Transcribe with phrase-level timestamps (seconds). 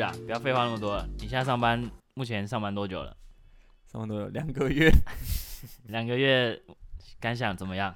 [0.00, 1.06] 不要废话那么多了。
[1.18, 3.16] 你现在上班，目前上班多久了？
[3.86, 4.90] 上班多久两个月，
[5.88, 6.60] 两个月，
[7.20, 7.94] 感想怎么样？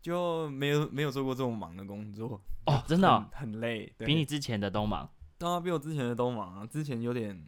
[0.00, 5.08] 就没有没有做过这么忙的工作哦，真的哦、很很累，对比你之前的都忙，
[5.38, 7.40] 当然比我之前的都忙啊，之前有点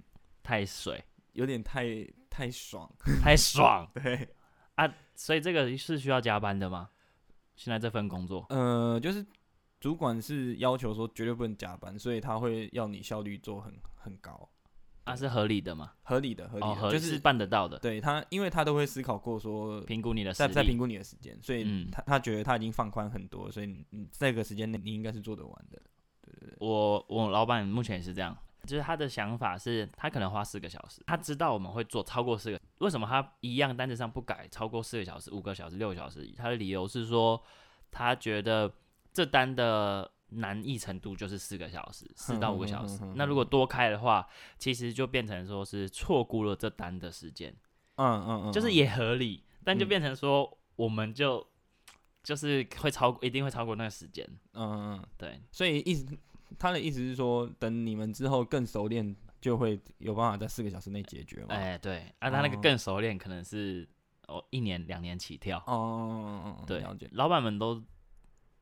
[0.43, 1.85] 太水，有点太
[2.31, 2.89] 太爽，
[3.23, 4.29] 太爽 对，
[4.77, 4.89] 啊！
[5.17, 6.91] 所以这个是需要加班的吗？
[7.57, 9.25] 现在这份工作呃，就是
[9.85, 14.49] 主管是要求说绝对不能加班，所以他会要你效率做很很高，
[15.05, 15.93] 啊是合理的吗？
[16.05, 20.33] 合理的合理就是是办得到的，对他，因为他都会思考过说评估你的。
[20.33, 25.79] 在在评估你的时间，所以嗯他他觉得他已经放宽很多，所以你你这个时间内你应该是做得完的。
[26.23, 28.35] 对对对我我老板目前也是这样，
[28.67, 36.27] 就是他的想法是，他可能花四个小时，他知道我们会做超过四个，为什么他一样单子上不改超过四个小时、五个小时、六个小时？
[36.39, 37.39] 他的理由是说，
[37.91, 38.73] 他觉得
[39.15, 43.01] 这单的难易程度就是四个小时，四到五个小时。
[43.15, 47.55] 那如果多开的话，其实就变成说是错估了这单的时间，
[47.95, 51.47] 嗯嗯嗯，嗯就是也合理，但就嗯变成说我们就
[52.25, 54.27] 就是会超过，一定会超过那个时间。
[54.55, 56.05] 嗯嗯嗯，对，所以意思
[56.59, 61.55] 他的意思是说，等你们之后更熟练，就会有办法在四个小时内解决嘛。
[61.55, 63.89] 哎、对，啊，他那个哦更熟练，可能是
[64.27, 65.59] 哦一年两年起跳。
[65.59, 67.81] 哦哦哦哦哦，对老板们都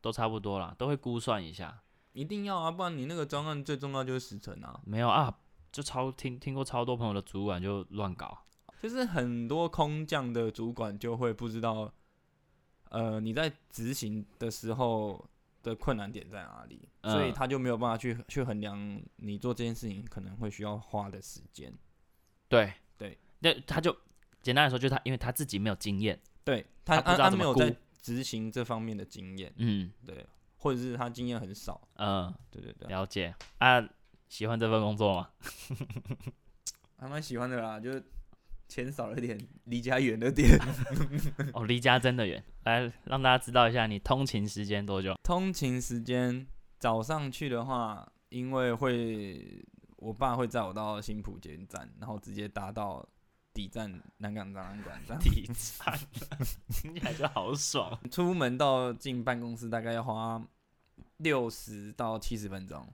[0.03, 1.83] 都差不多啦，都会估算一下。
[2.13, 4.79] 一定要啊，不然你那个专案最重要就是时程啊。
[4.85, 5.35] 没有啊，
[5.71, 8.37] 就超听听过超多朋友的主管就乱搞。
[8.83, 11.91] 就是很多空降的主管就会不知道，
[12.91, 15.25] 呃，你在执行的时候
[15.63, 21.73] 的困难点在哪里，所以嗯他就没有办法去去衡量你做这件事情可能会需要花的时间。
[22.49, 23.97] 对对，那他就
[24.43, 30.27] 简单来说，就是他因为他自己没有经验，对他，他没有在执行这方面的经验，嗯对，
[30.59, 33.83] 或者是他经验很少，嗯、对对对，了解啊。
[34.29, 35.29] 喜欢这份工作吗？
[36.97, 38.03] 还蛮喜欢的啦，就是
[38.67, 40.59] 钱少了点，离家远了点。
[41.53, 42.43] 哦，离家真的远。
[42.65, 45.15] 来让大家知道一下，你通勤时间多久？
[45.23, 46.47] 通勤时间
[46.79, 49.63] 早上去的话，因为会
[49.97, 53.07] 我爸会载我到新浦捷运站，然后直接搭到
[53.53, 55.23] 底站南港展览馆这样。
[55.23, 55.99] 体站，
[56.69, 57.99] 听起来就好爽。
[58.11, 60.43] 出门到进办公室大概要花
[61.19, 62.87] 六十到七十分钟，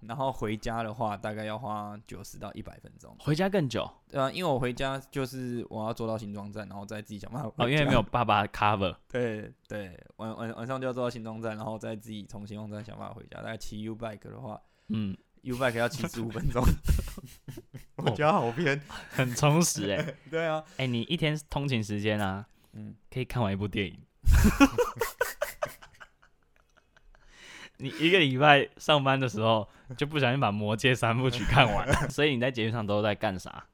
[0.00, 3.16] 然后回家的话大概要花九十到一百分钟。
[3.20, 8.94] 回家更久对啊，因为我回家就是我要坐到新庄站，然后再自己想办法哦，因为没有爸爸 cover。
[9.08, 13.38] 对对，晚晚晚上就要坐到新庄站，然后再自己从新庄站想办法回家。
[13.38, 16.62] 大概骑 U bike 的话嗯，，U bike 要骑十五分钟。
[17.96, 18.80] 我家好偏。
[19.10, 23.98] 很充实哎、 对啊，哎、你一天通勤时间啊，嗯，可以看完一部电影。
[27.78, 33.66] 你一个礼拜上班的时候就不小心把《魔戒》三部曲看完了，所以你在节目上都在干啥？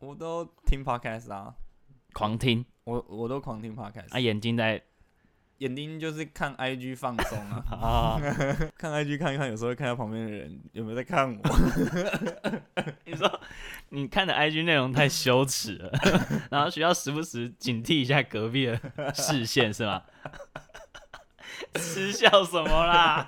[0.00, 1.54] 我都听 podcast 啊，
[2.12, 4.80] 狂听我我都狂听 podcast，、啊，眼睛在
[5.58, 8.20] 眼睛就是看 IG 放松啊， 啊，
[8.78, 11.42] 看 IG 看一看，有时候会看到旁边的人有没有在看我。
[13.04, 13.40] 你说
[13.88, 15.90] 你看的 IG 内容太羞耻了，
[16.50, 18.80] 然后需要时不时警惕一下隔壁的
[19.14, 20.02] 视线是吗？
[21.74, 23.26] 嗤笑什么啦？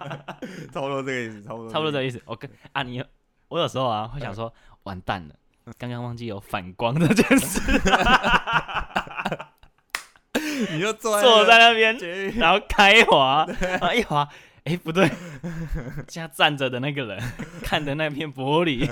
[0.72, 2.22] 差不多这个意思，差不多差不多这个个意思。
[2.24, 3.02] 我跟啊，你
[3.48, 4.52] 我有时候啊会想说，
[4.84, 5.34] 完蛋了，
[5.76, 7.60] 刚刚忘记有反光这件事，
[10.72, 11.97] 你就坐在坐在那那边，
[12.37, 14.28] 然后开滑， 然后一滑，
[14.65, 15.09] 哎、不对，
[16.09, 17.21] 现在站着的那个人
[17.62, 18.88] 看的那片玻璃，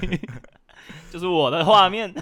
[1.11, 2.15] 就是我的画面。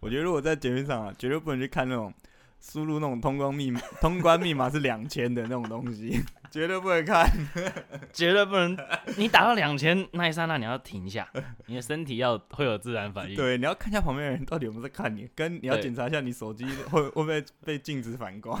[0.00, 2.12] 我觉得如果在捷运上啊，绝对不能去看那种
[2.60, 6.20] 输入那种通关密码， 通关密码是两千的那种东西，
[6.50, 7.26] 绝对不能看。
[8.12, 8.76] 绝对不能，
[9.16, 11.28] 你打到两千那一刹那你要停下，
[11.66, 13.34] 你的身体要会有自然反应。
[13.36, 18.58] 对，你要看一下旁边的人到底有没有在看你，跟你要检查一下你手机会会不会被镜子反光。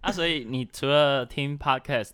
[0.00, 2.12] 啊，所以你除了听 podcast，、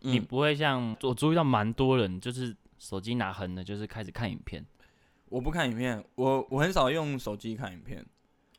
[0.00, 4.64] 你嗯不会像我注意到蛮多人就是手机拿横的，就是开始看影片。
[5.28, 8.04] 我不看影片，我我很少用手机看影片。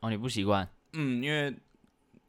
[0.00, 1.54] 哦，你不习惯，嗯，因为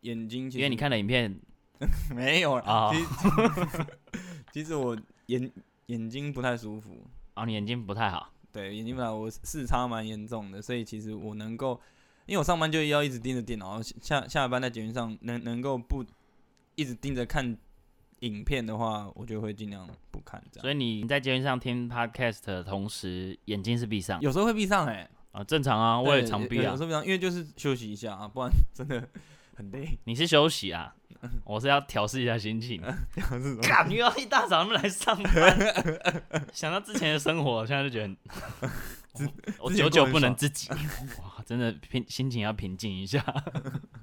[0.01, 1.39] 眼睛其实因为你看的影片
[2.15, 3.85] 没有啦啊其实
[4.51, 4.97] 其实我
[5.27, 5.51] 眼
[5.87, 8.33] 眼睛不太舒服，哦，你眼睛不太好。
[8.51, 11.79] 对眼睛不太好，我视差蛮严重的，所以其实我能够，
[12.25, 16.03] 因为我上班就要一直盯着电脑，下下班在捷运上能能够不
[16.75, 17.55] 一直盯着看
[18.21, 20.61] 影片的话，我就会尽量不看这样。
[20.63, 29.07] 所以你在捷运上听 podcast 的同时，眼睛是闭上有时候会闭上哎、啊，正常啊，我也对常闭啊因为就是休息一下啊，不然 真的
[29.55, 29.97] 很累。
[30.05, 30.95] 你是休息啊？
[31.43, 32.81] 我是要调试一下心情。
[33.61, 38.15] 干，又要一大早那么来上班，想到之前的生活，现在就觉得
[39.59, 43.21] 我久久不能自己，哇，真的平心情要平静一下。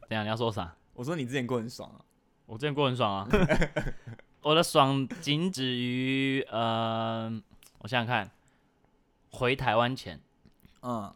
[0.08, 0.76] 这样你要说啥？
[0.92, 2.04] 我说你之前过很爽啊。
[2.44, 3.28] 我之前过很爽啊，
[4.42, 7.28] 我的爽仅止于呃，
[7.78, 8.30] 我想想看，
[9.30, 10.20] 回台湾前，
[10.86, 11.12] 嗯，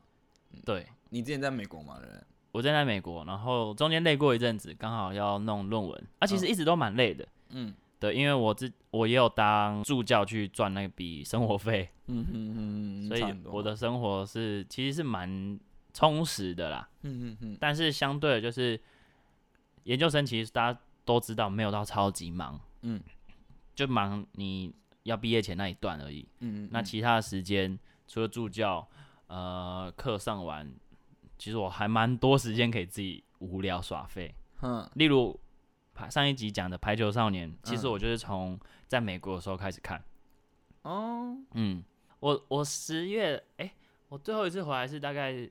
[0.64, 0.87] 对。
[1.11, 2.08] 你之前在美国嘛，对？
[2.52, 7.72] 我正在美国，然后中间累过一阵子，刚好要弄论文，啊，其实一直都蛮累的，嗯。
[8.00, 15.61] 对，因为我自我也有当助教去赚那笔生活费，嗯嗯嗯，所以我的生活是其实是蛮
[15.93, 16.88] 充实的啦。
[17.02, 18.81] 嗯嗯嗯但是相对的，就是
[19.84, 23.00] 研究生其实大家都知道，没有到超级忙，嗯。
[23.75, 24.75] 就忙你
[25.05, 26.26] 要毕业前那一段而已。
[26.40, 27.78] 嗯，那其他的时间，
[28.08, 28.87] 除了助教，
[29.31, 30.69] 呃，课上完，
[31.38, 34.35] 其实我还蛮多时间可以自己无聊耍废。
[34.61, 35.38] 嗯例如
[35.94, 40.03] 排上一集讲的《排球少年》，其实嗯我就是从在美国的时候开始看。
[40.82, 41.81] 哦，嗯，
[42.19, 43.73] 我我十月，哎、
[44.09, 45.49] 我最后一次回来是大概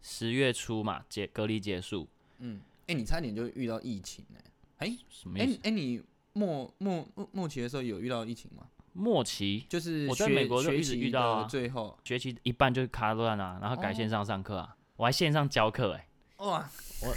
[0.00, 2.08] 十月初嘛，结隔离结束，
[2.38, 4.40] 嗯，哎，你差点就遇到疫情哎，
[4.78, 5.60] 哎哎什么意思？
[5.64, 6.02] 哎，你
[6.32, 8.66] 末末末末期的时候有遇到疫情吗？
[8.92, 11.44] 末期就是我在美国就一直遇到啊。
[11.48, 16.08] 最后，学期一半就卡断啊，然后改哦线上上课啊，我还线上教课哎、
[16.38, 16.68] 哇，
[17.02, 17.14] 我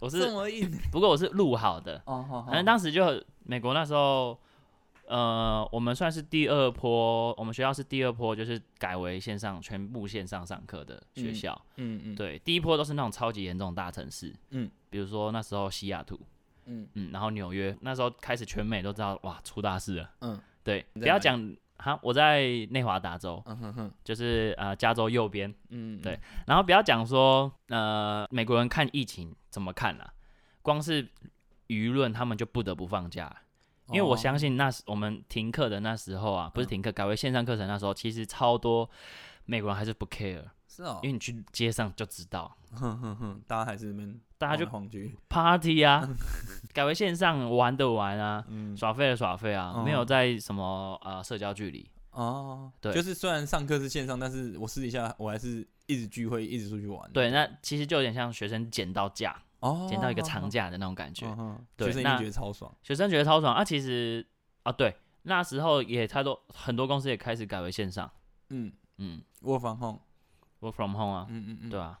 [0.00, 0.70] 我是这么硬。
[0.90, 2.46] 不过我是录好的，哦，好好。
[2.46, 4.38] 反正当时就美国那时候，
[5.06, 11.60] 呃，我们算是第二波，我们学校是第二波，就是改为线上全部线上上课的学校。
[11.76, 16.18] 嗯嗯对，第一波都是那种超级严重的大城市，嗯，比如说那时候西雅图，
[16.66, 16.88] 嗯。
[16.94, 20.10] 嗯，然后纽约，那时候开始全美都知道，哇，出大事了。
[20.20, 30.12] 嗯对，不要讲哈，我在内华达州，嗯哼哼就是呃加州右边，嗯，对然后不要讲说呃美国人看疫情怎么看啦、
[30.62, 31.08] 光是
[31.68, 33.34] 舆论他们就不得不放假，
[33.88, 34.16] 因为我哦。
[34.16, 36.68] 相信那时我们停课的那时候啊，不是嗯。
[36.68, 38.88] 停课改为线上课程那时候，其实超多
[39.44, 40.44] 美国人还是不 care，
[40.74, 46.08] 是哦因，为你去街上就知道，哼哼哼，大家还是那边大家就恐惧，party 啊，
[46.72, 51.86] 改为线上玩的玩啊，嗯耍废的耍废啊，没有哦在什么呃社交距离。
[52.12, 57.10] 哦，对就是虽然上课是线上，但是我私底下我还是一直聚会，一直出去玩。
[57.12, 61.26] 对，那其实就有点像学生捡到假，哦，捡到一个长假的那种感觉。
[61.26, 62.74] 嗯哼，对学生一定那觉得超爽。
[62.82, 63.62] 学生觉得超爽啊！
[63.64, 64.26] 其实
[64.62, 68.10] 啊，对，那时候也太多很多公司也开始改为线上，
[68.50, 70.00] 嗯嗯，work from home，
[70.62, 71.98] ，work from home 啊，嗯嗯嗯，对啊。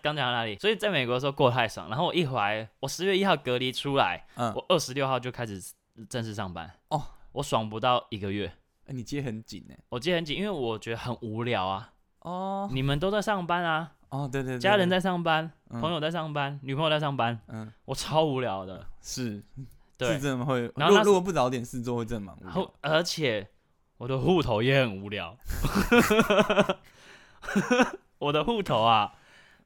[0.00, 0.56] 刚讲到哪里？
[0.58, 5.60] 所以在美国的时候过得太爽，然后我一回来，我十月一号隔离出来，嗯，我二十六号就开始
[6.08, 6.70] 正式上班。
[6.88, 8.46] 哦，我爽不到一个月，
[8.86, 9.76] 哎，你接很紧哎。
[9.88, 11.92] 我记得很紧，因为我觉得很无聊啊。
[12.20, 18.86] 哦你们都在上班啊，哦，对对，对家人，在上班，嗯朋友在上班，女朋友在上班，嗯，我超无聊的。
[19.00, 19.42] 是，
[19.98, 20.70] 对是，真的会。
[20.76, 22.74] 然后如果如果不找点事做，会真的蛮无聊然后。
[22.80, 23.48] 而且
[23.96, 25.36] 我的户头也很无聊，
[28.18, 29.14] 我的户头啊，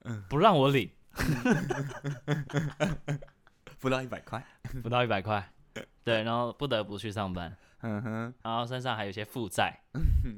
[0.04, 0.22] 嗯。
[0.28, 0.90] 不让我领，
[3.78, 4.44] 不到一百块。
[4.82, 5.52] 不到一百块，
[6.04, 9.80] 对，然后不得不去上班，嗯哼，然后身上还有一些负债，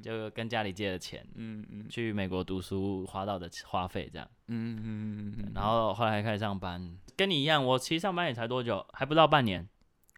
[0.03, 1.89] 就跟家里借的钱嗯嗯。
[1.89, 9.69] 去美国读书花到的花费这样，嗯嗯嗯嗯，然后后来开始上班，跟你一样，我其实上班也才多久，还不到半年，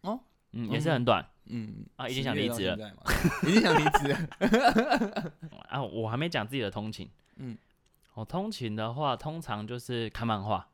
[0.03, 0.19] 哦，
[0.53, 2.93] 嗯，也是很短嗯啊已经想离职了了，
[3.47, 5.31] 已经想离职了。
[5.69, 7.57] 啊，我还没讲自己的通勤，嗯，
[8.13, 10.67] 我通勤的话，通常就是看漫画，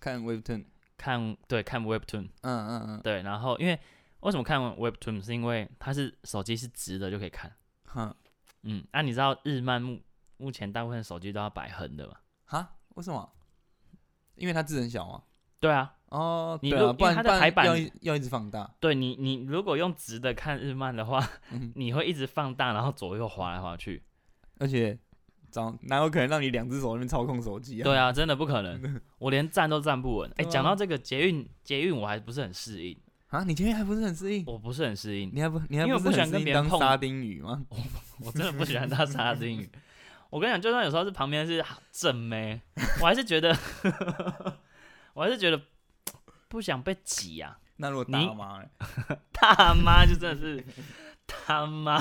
[0.00, 0.64] 看 Webtoon，
[0.96, 2.28] 看对看 Webtoon。
[2.42, 3.78] 嗯嗯嗯，对，然后因为
[4.20, 8.14] 为什么看 Webtoon 是因为它是手机是直的就可以看，哼，
[8.62, 10.00] 嗯，那、你知道日漫目
[10.36, 12.14] 目前大部分手机都要摆横的嘛？
[12.44, 13.30] 哈，为什么？
[14.36, 15.22] 因为它字很小吗？
[15.60, 18.70] 对啊，哦，你如对啊，不然因为它的排版要一要一直放大。
[18.80, 24.02] 对你你如果用直的看日漫的话，嗯 你会一直放大，然后左右滑来滑去。
[24.58, 24.98] 而且，
[25.50, 27.84] 找哪有可能让你两只手在那边操控手机啊？
[27.84, 30.30] 对啊，真的不可能， 我连站都站不稳。
[30.32, 32.96] 哎、对啊讲到这个捷运捷运，我还不是很适应，
[33.28, 34.44] 啊，你今天还不是很适应？
[34.46, 37.62] 我不是很适应，你还不你还因为我不喜欢是很适应跟别人碰当沙丁鱼吗？
[38.24, 39.68] 我真的不喜欢搭沙丁鱼。
[40.30, 42.60] 我跟你讲，就算有时候是旁边是正妹，
[43.00, 43.56] 我还是觉得，
[45.18, 45.60] 我还是觉得
[46.46, 47.58] 不想被挤啊。
[47.78, 48.68] 那如果大妈嘞，
[49.34, 50.64] 大妈就真的是
[51.26, 52.00] 他妈，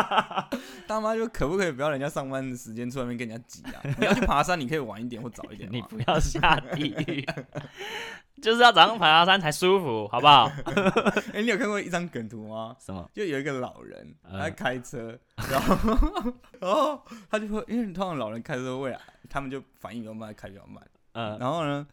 [0.88, 3.82] 大妈就可不可以不要人家上班的时间出外面跟人家挤啊？
[3.98, 5.82] 你要去爬山，你可以晚一点或早一点你。
[5.82, 7.22] 不要下地狱，
[8.40, 10.50] 就是要早上爬爬山才舒服，好不好？
[11.34, 12.74] 哎、你有看过一张梗图吗？
[12.80, 13.06] 什么？
[13.12, 15.18] 就有一个老人，嗯他开车，
[15.50, 18.96] 然后然后他就会，因为通常老人开车会，
[19.28, 20.82] 他们就反应比较慢，开比较慢。
[21.12, 21.86] 嗯，然后呢，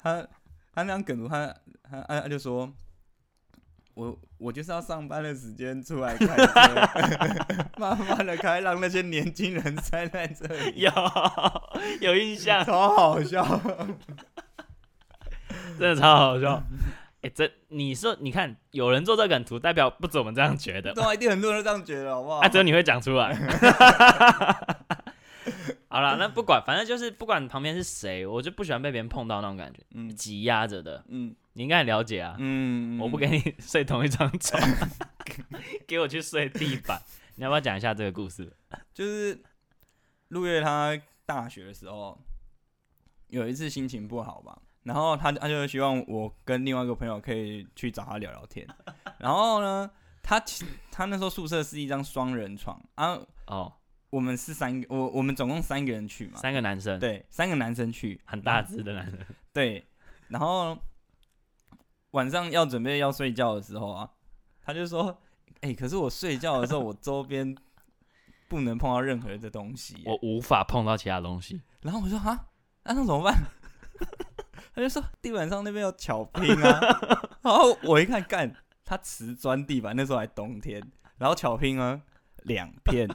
[0.00, 0.26] 他
[0.72, 1.52] 他那样梗图，他
[1.82, 2.72] 他他他就说，
[3.94, 10.92] 我我就是要上班的时间出来开车， 慢慢的开，让那些年轻人塞在这里，有
[12.00, 13.44] 有印象，超好笑。
[15.78, 16.62] 真的超好笑。
[17.22, 22.36] 哎、这你说，你看有人做这梗图，代表不止我们这样觉得，对啊，一定很多人都这样觉得，好不好？
[22.38, 23.34] 啊，只有你会讲出来。
[25.88, 31.04] 好了，那不管，反正就是不管旁边是谁，我就不喜欢被别人碰到那种感觉，嗯挤压着的。
[31.08, 32.36] 嗯你应该很了解啊。
[32.38, 34.60] 嗯，我不跟你睡同一张床，
[35.88, 37.02] 给我去睡地板。
[37.34, 38.52] 你要不要讲一下这个故事？
[38.94, 39.42] 就是
[40.28, 42.18] 陆月他大学的时候
[43.28, 48.66] 有一次心情不好吧，然后他他就希望我跟另外一个朋友可以去找他聊聊天，
[49.18, 49.90] 然后呢，
[50.22, 53.72] 他其他那时候宿舍是一张双人床啊，哦，
[54.10, 59.18] 我们是三个，我我们总共三个人去嘛，三个男生，对，三个男生去，很大只的男生，
[59.52, 59.86] 对，
[60.28, 60.78] 然后
[62.12, 64.10] 晚上要准备要睡觉的时候啊，
[64.64, 65.20] 他就说
[65.60, 67.54] ：“哎、可是我睡觉的时候，我周边
[68.48, 70.02] 不能碰到任何的东西耶。
[70.10, 71.60] 我无法碰到其他东西。
[71.82, 72.46] 然后我说：“啊，
[72.84, 73.34] 那、那怎么办？”
[74.74, 76.80] 他就说：“地板上那边有巧拼啊。”
[77.42, 80.82] 然后我一看，干，他瓷砖地板，那时候还冬天，
[81.18, 82.00] 然后巧拼啊，
[82.44, 83.08] 两片，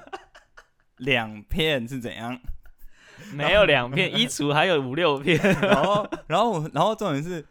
[0.98, 2.40] 两片是怎样？
[3.34, 5.38] 没有两片， 衣橱还有五六片。
[5.62, 7.46] 然后，然后我，然后重点是，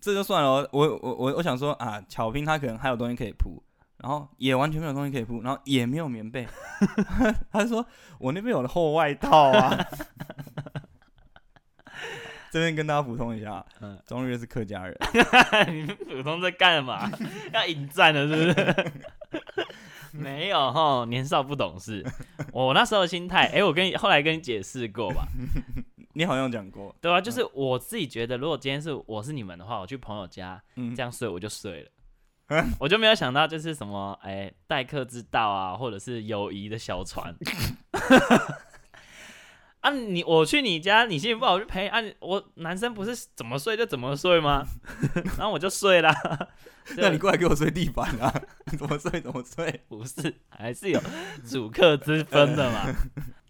[0.00, 0.68] 这就算了哦。
[0.72, 3.62] 我我我我想说啊，巧拼他可能还有东西可以铺，
[3.98, 6.46] 然后也完全没有东西可以铺，然后也没有棉被。
[7.52, 7.84] 他说
[8.18, 9.86] 我那边有厚外套啊。
[12.50, 14.96] 这边跟大家补充一下，嗯钟日月是客家人，
[15.68, 17.10] 你们普通在干嘛？
[17.52, 18.92] 要引战了是不是？
[20.14, 22.04] 没有哈，年少不懂事。
[22.52, 25.26] 我那时候的心态，哎、我跟你后来跟你解释过吧，
[26.14, 31.90] 你好像讲过，对啊、就是我自己觉得，如果今天是我是你们的话，我去朋友家嗯这，样睡，我就睡了。
[32.80, 37.34] 我就没有想到，就是什么哎，待客之道啊，或者是友谊的小船。
[39.88, 42.14] 啊你，我去你家，你心情不好我就陪啊你。
[42.20, 44.66] 我男生不是怎么睡就怎么睡吗？
[45.38, 46.14] 然后我就睡啦。
[46.96, 48.32] 那你过来给我睡地板啊？
[48.78, 49.82] 怎么睡怎么睡？
[49.88, 51.00] 不是，还是有
[51.48, 52.86] 主客之分的嘛。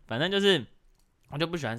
[0.06, 0.64] 反正就是，
[1.30, 1.76] 我就不喜欢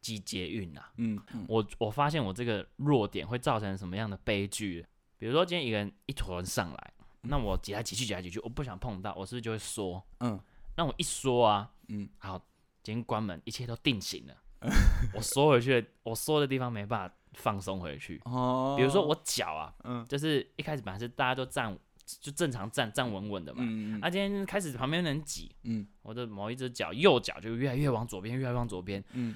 [0.00, 0.90] 挤捷运啊。
[0.98, 4.84] 嗯，嗯我我发现我这个弱点会造成什么样的悲剧？
[5.18, 6.92] 比如说今天一个人一坨人上来，
[7.22, 10.02] 那我挤来挤去挤来挤去，我不想碰到，我是不是就会缩？
[10.20, 10.38] 嗯
[10.74, 12.42] 那我一缩啊，嗯，好，
[12.82, 14.34] 今天关门，一切都定型了。
[15.14, 18.20] 我缩回去，我缩的地方没办法放松回去。
[18.24, 20.04] 哦，比如说我脚啊，嗯。
[20.08, 21.76] 就是一开始本来是大家都站，
[22.20, 23.60] 就正常站站稳稳的嘛。
[23.64, 25.86] 嗯嗯啊，今天开始旁边人挤，嗯。
[26.02, 29.34] 我的某一只脚右脚就越来越往左边，越来越往左边，嗯。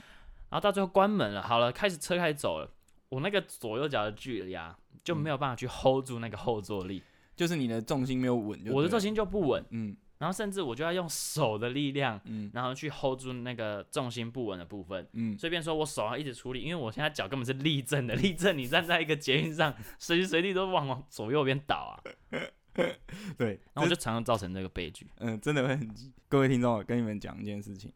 [0.49, 2.71] 然后到最后关门了，好了，开始车开始走了，
[3.09, 7.03] 我那个左右脚的距离啊，就没有办法去 hold 住那个后坐力，
[7.35, 15.07] 就是你的重心没有稳我的重心就不稳，嗯然后甚至我就要用手的力量，嗯然后去 hold 住那个重心不稳的部分。
[15.13, 21.95] 嗯，随便说，我手要一直处理，因为我现在脚根本是立正的，立正你站在一个捷运上，随时随地都往往左右边倒啊，
[23.37, 25.07] 对，然后我就常常造成这个悲剧。
[25.19, 26.13] 嗯，真的会很急。
[26.29, 27.93] 各位听众，我跟你们讲一件事情，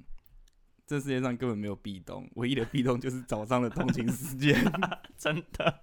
[0.87, 4.55] 这世界上根本没有壁咚，唯一的壁咚就是早上的通勤时间。
[5.19, 5.83] 真的，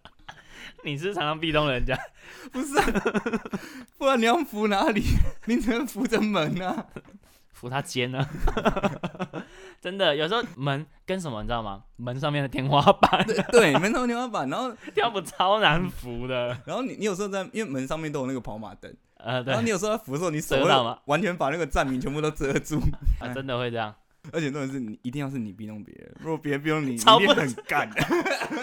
[0.83, 1.97] 你是常常壁咚人家，
[2.51, 2.85] 不是、啊，
[3.97, 5.03] 不然你要扶哪里？
[5.45, 6.85] 你只能扶着门啊。
[7.53, 8.23] 扶他肩啊
[9.81, 11.81] 真的，有时候门跟什么你知道吗？
[11.95, 16.55] 门上面的天花板，对对，门上有天花板，然后要不超难扶的。
[16.65, 20.55] 然后你你有时候在，因为门上面都有那个跑马灯，呃，对然后，你有时候在扶的时候，你手
[21.05, 22.79] 完全把那个站名全部都遮住，
[23.19, 23.95] 啊，真的会这样。
[24.31, 27.89] 而且重点是你一定要是你逼弄别人，如果别人逼弄你， 你一超不定很干。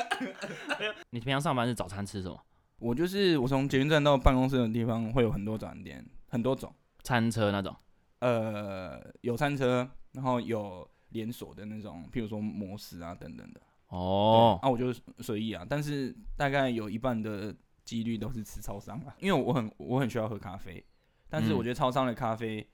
[1.11, 2.39] 你平常上班是早餐吃什么？
[2.79, 6.73] 我就是我从捷运站到办公室的地方会有很多早餐店，很多种。
[7.03, 7.75] 餐车那种？
[8.21, 13.61] 呃，有餐车，然后有连锁的那种，譬如说摩斯啊等等的。
[13.89, 17.55] 哦那，啊，我就随意啊，但是大概有一半的
[17.85, 20.85] 几率都是吃超商啊，因为我很我很需要喝咖啡，
[21.29, 22.67] 但是嗯我觉得超商的咖啡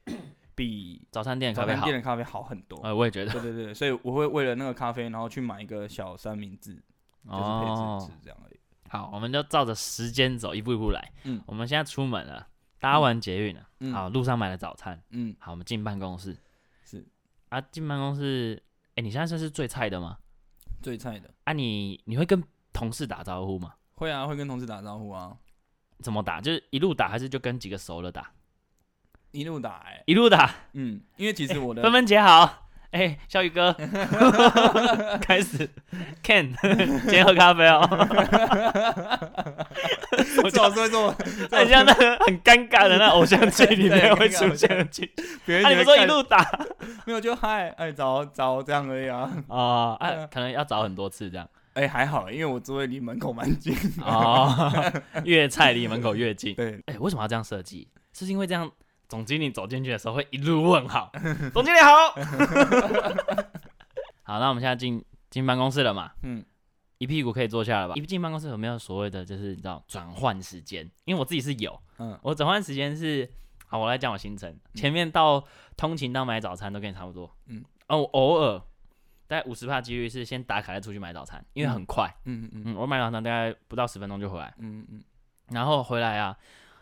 [0.61, 1.97] 比早餐店的咖啡店。
[1.97, 2.79] 的咖啡好很多。
[2.83, 3.33] 呃，我也觉得。
[3.33, 8.61] 对对对，所以我会为了那个咖啡，然后去买一个小三明治，就是配着哦吃，这样而已。
[8.91, 11.13] 好，我们就照着时间走，一步一步来。
[11.25, 12.47] 嗯我们现在出门了，
[12.79, 16.37] 搭完捷运了，嗯好，路上买了早餐，嗯，好，我们进办公室。
[16.85, 17.03] 是
[17.49, 18.63] 啊，进办公室，
[18.97, 20.19] 哎、你现在算是最菜的吗？
[20.83, 21.33] 最菜的。
[21.45, 23.75] 啊你，你会跟同事打招呼吗？
[23.95, 25.35] 会啊，会跟同事打招呼啊，
[26.01, 26.39] 怎么打？
[26.41, 28.31] 就是一路打，还是就跟几个熟的打？
[29.33, 33.73] 一路打哎、一路打，嗯，因为其实我的、芬芬姐好，哎、小宇哥，
[35.23, 35.69] 开始
[36.23, 36.53] ，Ken，
[37.03, 37.81] 今天喝咖啡哦。
[40.43, 41.13] 我就最好是会做，
[41.53, 45.09] 很像那个很尴尬的那偶像剧里面会出现的剧。
[45.47, 46.45] 别人啊，你们说一路打
[47.07, 49.31] 没有就嗨，哎早早这样而已啊。
[49.49, 51.49] 哦，啊，可能要找很多次这样。
[51.75, 53.73] 哎还好，因为我座位离门口蛮近。
[54.05, 54.83] 哦，
[55.25, 56.55] 越菜离门口越近。
[56.57, 57.87] 对，哎、为什么要这样设计？
[58.13, 58.69] 是因为这样
[59.11, 61.11] 总经理走进去的时候会一路问好，
[61.53, 61.93] 总经理好。
[64.23, 66.13] 好，那我们现在进进办公室了嘛？
[66.23, 66.43] 嗯，
[66.99, 67.95] 一屁股可以坐下了吧？
[67.97, 70.89] 一进办公室有没有所谓的就是你知道转换时间？
[71.05, 72.19] 因为我自己是有，嗯。
[72.23, 73.29] 我转换时间是，
[73.67, 75.45] 好，我来讲我行程，前面到
[75.77, 78.63] 通勤到买早餐都跟你差不多，嗯，哦，我偶尔。
[79.27, 82.63] 大概五十帕几率是先打卡再出去买早餐，因为很快，嗯嗯。
[82.67, 85.01] 嗯，我买早餐大概不到十分钟就回来，嗯嗯。
[85.51, 86.37] 然后回来啊，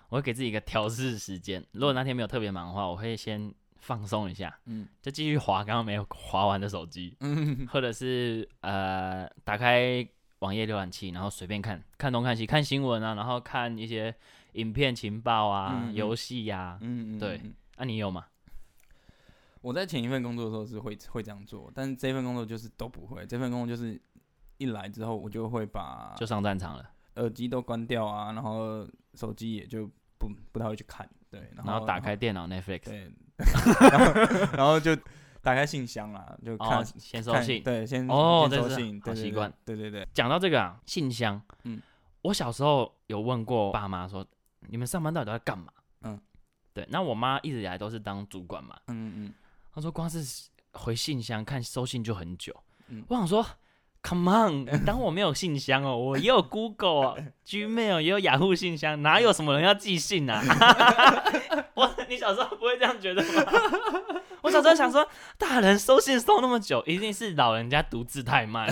[0.09, 10.07] 我会给自己一个调试时间，如果那天没有特别忙的话，我会先放松一下，嗯就继续划刚刚没有划完的手机，嗯或者是呃打开
[10.41, 14.15] 网页浏览器，然后随便看看东看西，看新闻啊，然后看一些
[14.53, 16.79] 影片情报啊、游戏呀。
[16.81, 17.55] 嗯嗯，对嗯。
[17.77, 18.25] 那、你有吗？
[19.61, 23.27] 我在前一份工作的时候是会会这样做，但是这份工作就是都不会。
[23.27, 24.01] 这份工作就是
[24.57, 29.87] 一来之后，我就会把就上战场了，耳机都关掉啊，然后手机也就
[30.19, 33.13] 不不太会去看，对，然后然后打开电脑 Netflix，对，
[33.91, 34.21] 然后
[34.57, 34.97] 然后就
[35.41, 37.63] 打开信箱啦，就看、哦，先收信。
[37.63, 39.53] 对，先哦先收信，好习惯。
[39.65, 41.81] 对对对，讲到这个啊，信箱，嗯，
[42.23, 44.27] 我小时候有问过爸妈说，
[44.69, 45.73] 你们上班到底都在干嘛？
[46.03, 46.21] 嗯，
[46.75, 49.35] 对，那我妈一直以来都是当主管嘛，嗯嗯。
[49.73, 52.55] 她说光是回信箱看收信就很久。
[52.89, 53.05] 嗯。
[53.09, 53.47] 我想说
[54.09, 60.43] ，Come on， 当我没有信箱哦，我也有 Google 啊 Gmail，也有雅虎信箱，哪有什么人要寄信啊？
[61.75, 63.31] 我，你小时候不会这样觉得吗？
[64.43, 68.69] 我小时候想说，大人收信收那么久，一定是老人家读字太慢。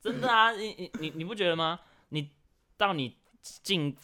[0.00, 1.78] 真的啊，你你你你不觉得吗？
[2.08, 2.30] 你
[2.76, 3.16] 到你
[3.62, 3.96] 进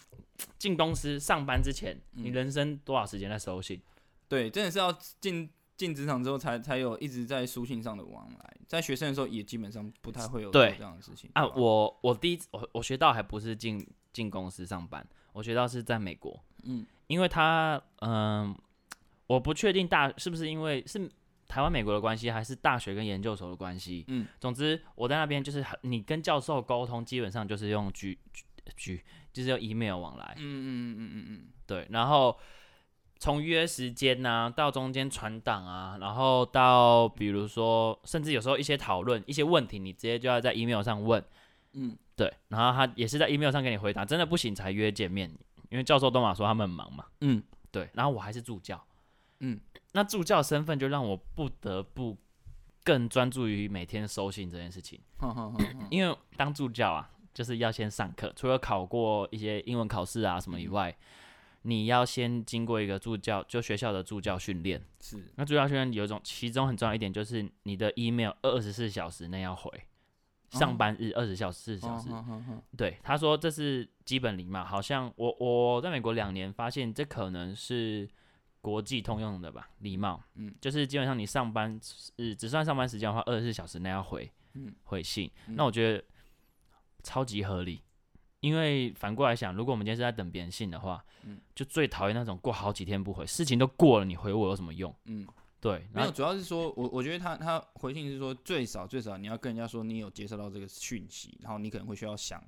[0.57, 3.81] 进公司上班之前，你嗯人生多少时间在收信？
[4.27, 5.49] 对，真的是要进
[5.83, 18.55] 进职场之后才才有一直在书信上的往来，在学生的时候也基本上不太会有这样的事情啊，我我第一次我我学到还不是进进公司上班，我学到是在美国，嗯因为他嗯、
[19.27, 21.09] 我不确定大是不是因为是
[21.47, 24.05] 台湾美国的关系，还是大学跟研究所的关系。
[24.07, 28.43] 嗯，总之我在那边就是你跟教授沟通，基本上就是用 G G,
[28.77, 29.01] G
[29.33, 30.33] 就是用 email 往来。
[30.37, 32.35] 嗯嗯嗯嗯嗯嗯对，然后
[33.23, 41.23] 从约时间呐、到中间传档啊，然后到比如说，甚至有时候一些讨论、一些问题，你直接就要在 email 上问。
[41.71, 45.33] 嗯对，然后他也是在 email 上给你回答，真的不行才约见面，
[45.69, 47.05] 因为教授都嘛说他们很忙嘛。
[47.21, 48.85] 嗯对，然后我还是助教，
[49.39, 49.57] 嗯，
[49.93, 52.17] 那助教身份就让我不得不
[52.83, 54.99] 更专注于每天收信这件事情，
[55.89, 60.93] 因为当助教啊，就是要先上课，除了考过一些英文考试啊什么以外，
[61.63, 64.81] 你要先经过一个助教，就学校的助教训练。
[65.01, 65.31] 是。
[65.35, 69.71] 那助教训练有一种，其中很重要一点就是你的 email 二十四小时内要回，
[70.49, 72.09] 上班日二十小时、小时。
[72.77, 78.07] 对，他说这是基本礼貌，好像我我在美国两年，发现这可能是
[78.61, 81.79] 国际通用的吧，礼貌，嗯，就是基本上你上班
[82.17, 84.73] 日只算上班时间的话，二十四小时内要回，嗯。
[84.83, 85.55] 回信，嗯。
[85.55, 86.03] 那我觉得
[87.03, 87.81] 超级合理，
[88.43, 94.93] 因为反过来想，如果我们今天是在等别人信的话，嗯就最讨厌那种过好几天不回，事情都过了，你回我有什么用？
[95.05, 95.25] 嗯，
[95.61, 102.43] 对，没有，主要是说我我觉得他他回信是说最少最少你要跟人家说你有接收到这个讯息，然后你可能会需要想，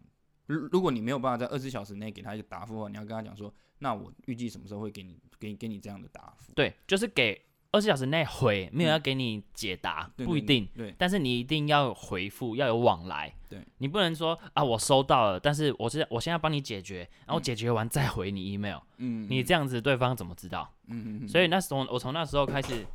[0.47, 7.41] 如如果你没有办法在二十四小时内给他一个答复的话，你要跟他讲说，那我预计什么时候会给你给你给你这样的答复，对，就是给
[7.75, 10.65] 二十小时内回，没有嗯要给你解答，不一定。
[10.73, 13.35] 对，但是你一定要有回复，要有往来。
[13.49, 20.73] 对，你不能说啊，我收到了，但是我是我现在帮你解决，然后嗯解决完再回你 email，、嗯，你这样子对方怎么知道？
[20.87, 22.85] 嗯，嗯嗯，所以那时候我从那时候开始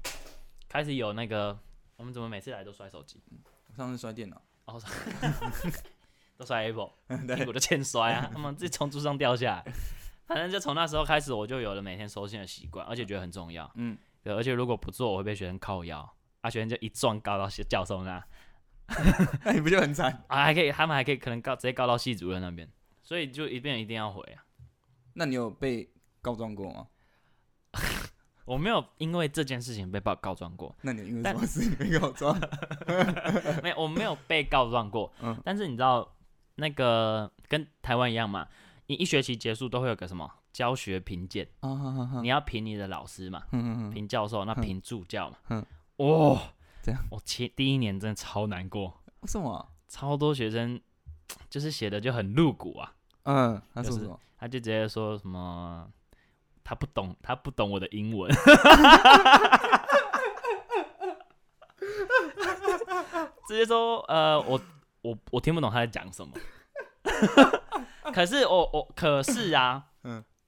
[0.67, 1.59] 开始有那个，
[1.97, 3.23] 我们怎么每次来都摔手机？
[3.69, 4.81] 我上次摔电脑，哦，
[6.39, 9.73] 都摔 Apple， 屁对股都欠摔啊，他们自己从树上掉下来。
[10.27, 13.69] 反正就从那时候开始，我就有了每天收信的习惯，而且觉得很重要。
[13.75, 18.23] 嗯，对，而且如果不做，我会被学生靠腰，啊，学生就一撞告到教授那，
[19.45, 20.25] 那你不就很惨？
[20.29, 22.69] 啊，还可以，他们还可以可能告直接告到系主任那边，
[23.03, 24.45] 所以就一遍一定要回啊。
[25.15, 26.87] 那你有被告状过吗？
[28.47, 32.37] 我没有因为这件事情被报告状过，那你因为但什么事情被告状？
[33.63, 35.13] 没有，我没有被告状过。
[35.23, 36.17] 嗯但是你知道
[36.57, 38.49] 那个跟台湾一样嘛，
[38.87, 41.47] 你一学期结束都会有个什么教学评鉴，
[42.23, 45.37] 你要评你的老师嘛，嗯嗯嗯，评教授，那嗯评助教嘛。
[45.49, 45.65] 嗯
[45.97, 46.41] 哦，
[46.83, 49.69] 这样我前第一年真的超难过，为什么？
[49.89, 50.81] 超多学生
[51.49, 52.93] 就是写的就很露骨啊，
[53.25, 54.21] 嗯，他就是说什么？
[54.39, 55.87] 他就直接说什么
[56.65, 58.31] 他不懂，他不懂我的英文，
[63.47, 64.61] 直接说呃我
[65.03, 66.33] 我我听不懂他在讲什么。
[68.15, 69.90] 可是我我可是啊，嗯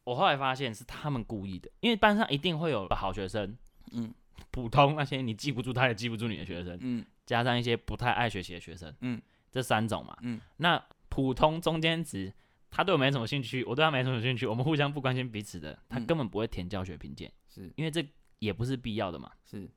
[0.05, 3.57] 我后来发现是他们故意的，因为班上一定会有好学生，
[3.93, 4.13] 嗯。
[4.51, 7.05] 普通那些你记不住他也记不住你的学生，嗯。
[7.25, 12.31] 加上一些不太爱学习的学生，嗯，这三种嘛，嗯，那普通中间值，
[12.71, 16.07] 他对我没什么兴趣，我对他没什么兴趣，我们互相不关心彼此的，他嗯。
[16.07, 17.73] 根本不会填教学评鉴，是。
[17.77, 18.07] 因为这
[18.41, 19.31] 也不是必要的嘛。
[19.49, 19.71] 是，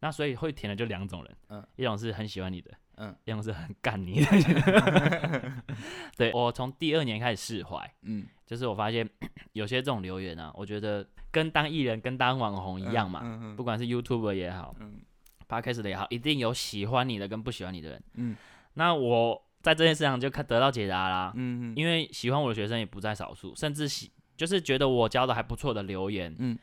[0.00, 5.52] 那所以会填的就两种人，嗯，一种是很喜欢你的，嗯，一种是很干你的。
[6.16, 9.08] 对我从第二年开始释怀，嗯，就是我发现
[9.52, 15.00] 有些这种留言啊，我觉得跟当艺人、跟当网红一样嘛，嗯嗯不管是 YouTube 也好嗯
[15.48, 18.02] ，Podcast 的也好，一定有喜欢你的跟不喜欢你的人。
[18.14, 18.36] 嗯。
[18.74, 26.58] 那我在这件事上就看得到解答啦，嗯嗯，因为喜欢我的学生也不在少数，甚至喜就是觉得我教的还不错的留言，嗯，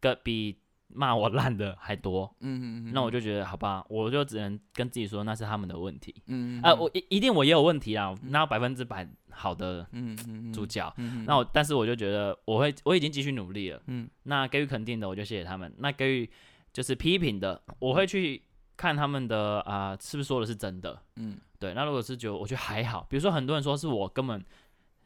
[0.00, 2.34] 个比骂我烂的还多。
[2.40, 6.14] 嗯嗯，那我就觉得好吧，我就只能跟自己说那是他们的问题。
[6.26, 10.92] 嗯啊，我一一定我也有问题啦，哪有百分之百好的嗯嗯主角？
[10.96, 13.80] 嗯那我但是我就觉得我会我已经继续努力了。
[13.86, 16.30] 嗯那给予肯定的我就谢谢他们，那给予
[16.72, 18.42] 就是批评的，我会去
[18.76, 21.00] 看他们的啊、是不是说的是真的。
[21.16, 24.44] 嗯对，那如果是觉得我觉得还好，比如说很多人说是我根本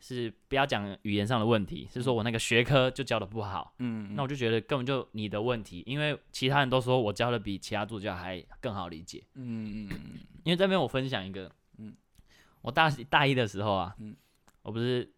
[0.04, 9.22] 是不要讲语言上的问题，是说我那个学科就教的不好，嗯，那我就觉得根本就你的问题，因为其他人都说我教的比其他助教还更好理解。
[9.34, 9.98] 嗯嗯嗯
[10.42, 11.94] 因为这边我分享一个，嗯
[12.62, 14.16] 我大大一的时候啊，嗯
[14.62, 15.08] 我不是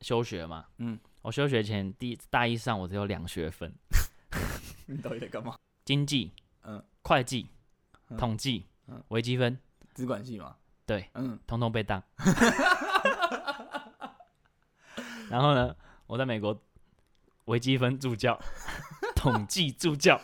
[0.00, 3.74] 休学嘛，嗯，我休学前第大一上我只有两学分，
[4.86, 5.56] 你到底在干嘛？
[5.84, 6.30] 经济、
[6.62, 7.48] 嗯，会计、
[8.10, 9.58] 嗯统计嗯、微积分，
[9.92, 10.54] 资管系嘛？
[10.86, 12.00] 对，嗯通通被当。
[15.30, 15.74] 然后呢，
[16.08, 16.60] 我在美国
[17.44, 18.38] 微积分助教、
[19.14, 20.20] 统计助教，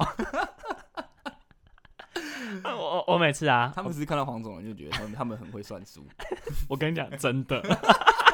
[2.64, 6.04] 我我我每次啊，他们是看到黄总人就觉得他们他们很会算数。
[6.68, 7.62] 我跟你讲，真的，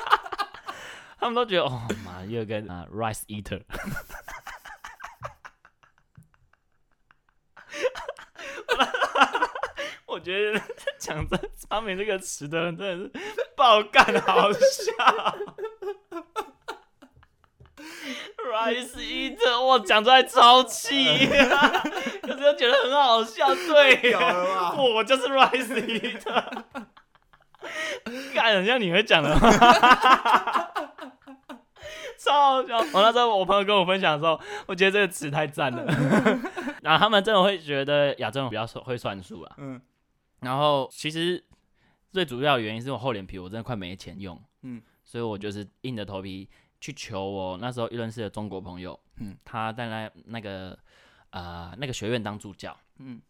[1.20, 3.62] 他们都觉得哦妈，又跟啊、rice eater。
[10.06, 10.60] 我觉得
[10.98, 13.12] 讲这发明这个词的人真的是
[13.56, 14.58] 爆干好笑。
[18.52, 21.26] Rice eater，我讲出来超气，
[22.22, 24.14] 可是又觉得很好笑，对
[24.94, 26.64] 我就是 rice eater。
[28.34, 29.50] 干，很像你会讲的话，
[32.18, 32.78] 超好笑。
[32.92, 35.84] 我那时候我朋友跟我分享的时候，我觉得这个词太赞了。
[36.82, 39.54] 然后他们真的会觉得亚洲人比较会算数啊。
[39.58, 39.80] 嗯
[40.40, 41.42] 然后其实
[42.10, 44.40] 最主要的原因是我厚脸皮，我真的快没钱用。
[44.62, 46.48] 嗯所以我就是硬着头皮
[46.82, 50.76] 去求我那时候认识的中国朋友，嗯，他在那那个
[51.30, 52.76] 呃那个学院当助教。
[52.98, 53.22] 嗯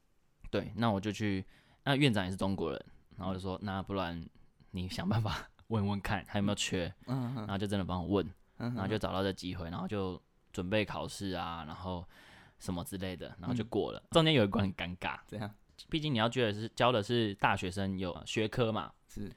[0.51, 1.45] 对，那我就去，
[1.85, 2.85] 那院长也是中国人，
[3.19, 4.27] 然后我就说，那不然
[4.71, 10.19] 你想办法 问问看还有没有缺，嗯然后就真的帮我问，嗯，然后就找到这机会，然后就
[10.51, 12.03] 准备考试啊，然后
[12.59, 14.03] 什么之类的，然后就嗯过了。
[14.13, 15.55] 中间有一关很尴尬，这样
[15.91, 19.31] 毕竟你要觉得是教的是大学生有学科嘛，是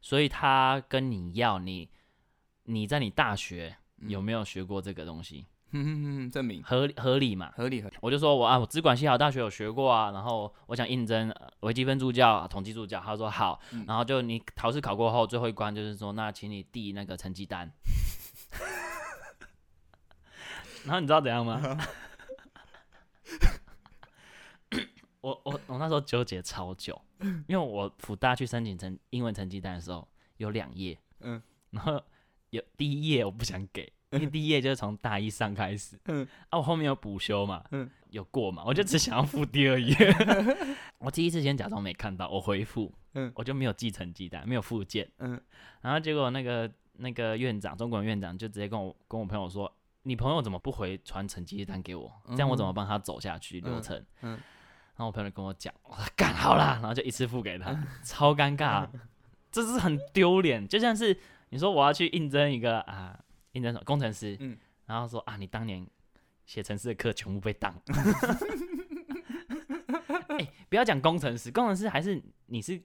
[0.00, 1.90] 所以他跟你要你
[2.66, 3.76] 你在你大学
[4.06, 6.62] 有嗯没有学过这个东西，嗯嗯嗯证明。
[6.62, 7.52] 合理合理嘛？
[7.56, 7.96] 合理合理。
[8.00, 13.84] 我就说我啊，我只管系好大学有学过啊，然后我想应征呃微积分助教、统计助教，他说好，嗯。
[13.86, 17.70] 然后就你考试考过后最后一关就是说，那请你递那个成绩单，
[20.84, 21.60] 然后你知道怎样吗？
[25.20, 27.00] 我我我那时候纠结超久，
[27.48, 32.00] 因为我辅大去申请成英文成绩单的时候有两页，嗯，然后
[32.50, 39.94] 有第一页我不想给，因为第一页就是从大一上开始，嗯，啊，我后面有补修嘛，嗯，有过嘛，我就只想要付第二页。
[40.98, 43.30] 我第一次先假装没看到，我回复，嗯。
[43.34, 45.40] 我就没有寄成绩单，没有附件，嗯，
[45.80, 49.70] 然后结果那个那个院长，中国院长就直接跟我跟我朋友说，
[50.04, 52.10] 你朋友怎么不回传成绩单给我？
[52.28, 53.96] 这样我怎么帮他走下去流程？
[54.22, 54.34] 嗯。
[54.34, 54.40] 嗯
[54.96, 57.70] 然后我朋友跟我讲，我说干好啦，然后就一次付给他，
[58.02, 58.88] 超尴尬，
[59.52, 61.14] 这是很丢脸，就像是
[61.50, 63.18] 你说我要去应征一个啊，
[63.52, 64.56] 应征什么工程师，嗯。
[64.86, 65.86] 然后说啊，你当年
[66.44, 67.74] 写程式的课全部被当。
[70.28, 72.80] 哎、不要讲工程师，工程师还是你是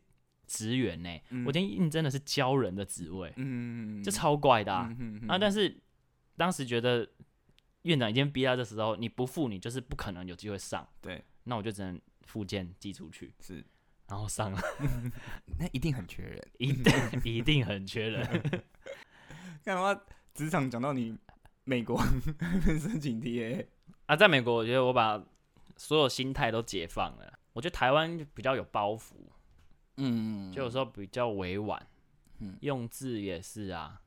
[0.48, 1.46] 职员呢、嗯。
[1.46, 4.88] 我今天应征的是教人的职位，嗯，这超怪的啊。
[5.00, 5.80] 嗯啊，但是
[6.38, 7.08] 当时觉得
[7.84, 13.64] 院长已经逼到这时候，你不付你就是不可能有机会上，对，那我就只能附件寄出去，是，
[14.12, 14.62] 然后上了，
[15.58, 16.46] 那一定很缺人。
[16.58, 16.94] 一定
[17.24, 18.44] 一定很缺人。
[19.64, 19.98] 干嘛？
[20.34, 21.18] 职场讲到你
[21.64, 21.98] 美国
[22.78, 23.66] 申请 TA，
[24.08, 25.24] 啊，在美国，我觉得我把
[25.78, 27.40] 所有心态都解放了。
[27.54, 29.14] 我觉得台湾比较有包袱，
[29.96, 31.82] 嗯，就有时候比较委婉，
[32.40, 34.02] 嗯用字也是啊。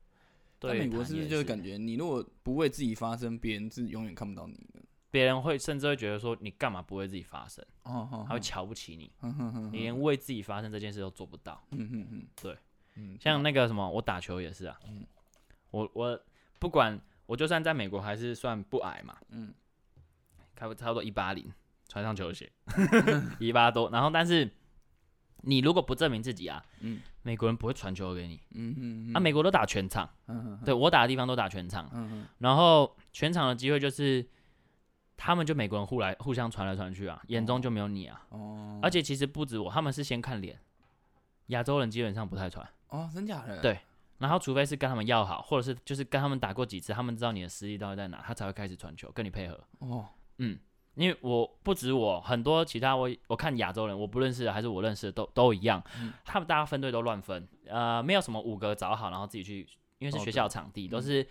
[0.60, 4.73] 在对，美国是不是就会感觉你如果不为自己发声，别人是永远看不到你的？
[5.14, 9.12] 别人会甚至会觉得说你干嘛不为自己发声，哦哦，他会瞧不起你，
[9.70, 11.64] 你连为自己发声这件事都做不到。
[11.70, 12.58] 嗯对，
[12.96, 14.76] 嗯，像那个什么，我打球也是啊，
[15.70, 16.20] 我我
[16.58, 19.54] 不管，我就算在美国还是算不矮嘛，嗯，
[20.56, 21.48] 差不差不多一八零，
[21.88, 22.50] 穿上球鞋。
[23.38, 24.50] 一八多，然后但是
[25.42, 27.00] 你如果不证明自己啊，嗯。
[27.22, 32.26] 美国人不会传球给你，嗯嗯啊，美国都打全场，嗯嗯对我打的地方都打全场，嗯。
[32.38, 34.26] 然后全场的机会就是
[35.16, 40.58] 他们就美国人互来互相传来传去啊，眼中就没有你啊，哦，而且其实不止我，他们是先看脸，
[41.46, 42.68] 亚洲人基本上不太传。
[42.88, 43.60] 哦，真假的？
[43.60, 43.78] 对
[44.18, 49.58] 然后，除非是跟他们要好，或者是就是跟他们打过几次，他们知道你的实力到底在哪，他才会开始传球跟你配合。
[49.80, 50.06] 哦，
[50.38, 50.56] 嗯，
[50.94, 56.12] 因为我不止我，很多其他我我看亚洲人，我不认识的还是我认识的都都一样，嗯。
[56.24, 61.26] 他们大家分队都乱分，呃，没有什么五个找好然后自己去，因为是哦学校场地，都是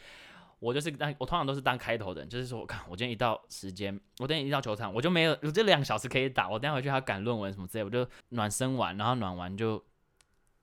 [0.64, 9.84] 我就是当我通常都是当开头的人，就是说我看我今天一到时间，我今天一到球场，我就没有我这两个小时可以打，我等一下回去还要赶论文什么之类，我就暖身完，然后暖完就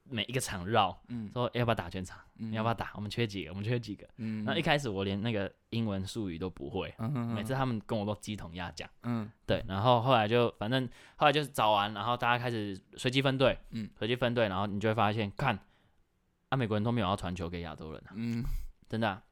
[0.04, 2.92] 每一个场绕，嗯说要不要打全场，嗯你要不要打？
[2.94, 3.50] 我们缺几个？
[3.50, 4.08] 我们缺几个？
[4.16, 8.88] 嗯，那一开始我连那个英文术语都不会，嗯哼每次他们跟我都鸡同鸭讲。
[9.02, 15.58] 嗯对，然后后来就反正后来就是找完，然后大家开始随机分队，嗯，随机分队，然后你就会发现，看，
[16.48, 18.42] 啊，美国人都没有要传球给亚洲人啊，嗯
[18.88, 19.22] 真的啊、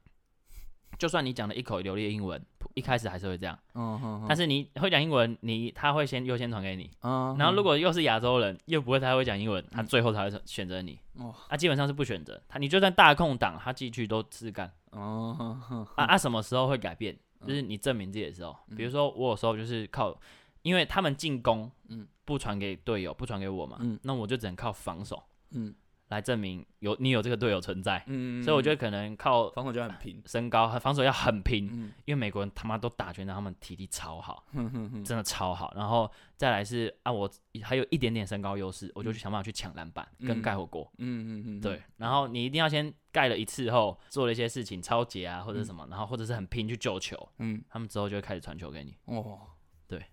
[0.99, 2.39] 就算你讲的一口流利的英文，
[2.75, 11.33] 一开始还是会这样，嗯哼，但是你会讲英文，你他会先优先传给你，嗯，然后如果又是亚洲人，又不会太会讲英文，他嗯最后才会选择你，哦。
[11.49, 14.71] 他基本上是不选择，他你就算大空档，他进去都是干。
[14.91, 17.17] 哦哼哼啊啊，什么时候会改变？
[17.47, 18.55] 就是你证明自己的时候。
[18.75, 20.13] 比如说，我有时候就是靠，
[20.61, 22.05] 因为他们进攻，嗯。
[22.25, 23.99] 不传给队友，不传给我嘛，嗯。
[24.03, 25.23] 那我就只能靠防守。
[25.49, 25.73] 嗯
[26.09, 28.03] 来证明有你有这个队友存在。
[28.07, 31.91] 嗯，所以我觉得可能靠防守就很拼，身高和防守要很拼，嗯。
[32.05, 35.71] 因为美国人他妈都打拳的，他们体力超好， 嗯哼哼，真的超好。
[35.75, 37.29] 然后再来是啊，我
[37.63, 40.91] 还有一点点身高优势，我就去想办法去抢篮板跟嗯盖火锅。
[40.97, 47.63] 嗯嗯嗯，对，然后你一定要先盖了一次后，做了一些事情，超节啊或者什么，然后或者是很拼去救球，嗯。
[47.69, 48.97] 他们之后就会开始传球给你。
[49.05, 49.39] 哦，
[49.87, 50.03] 对，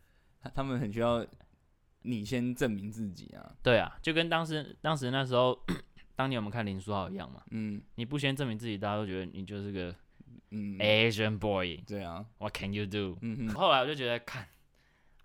[0.41, 1.25] 他他们很需要
[2.07, 5.59] 你先证明自己啊，对啊，就跟当时当时那时候，
[6.15, 7.83] 当年我们看林书豪一样嘛，嗯。
[7.97, 9.95] 你不先证明自己，大家都觉得你就是个
[10.51, 11.77] 嗯，Asian boy。
[11.87, 14.47] 对啊，What can you do？、嗯哼，后来我就觉得，看，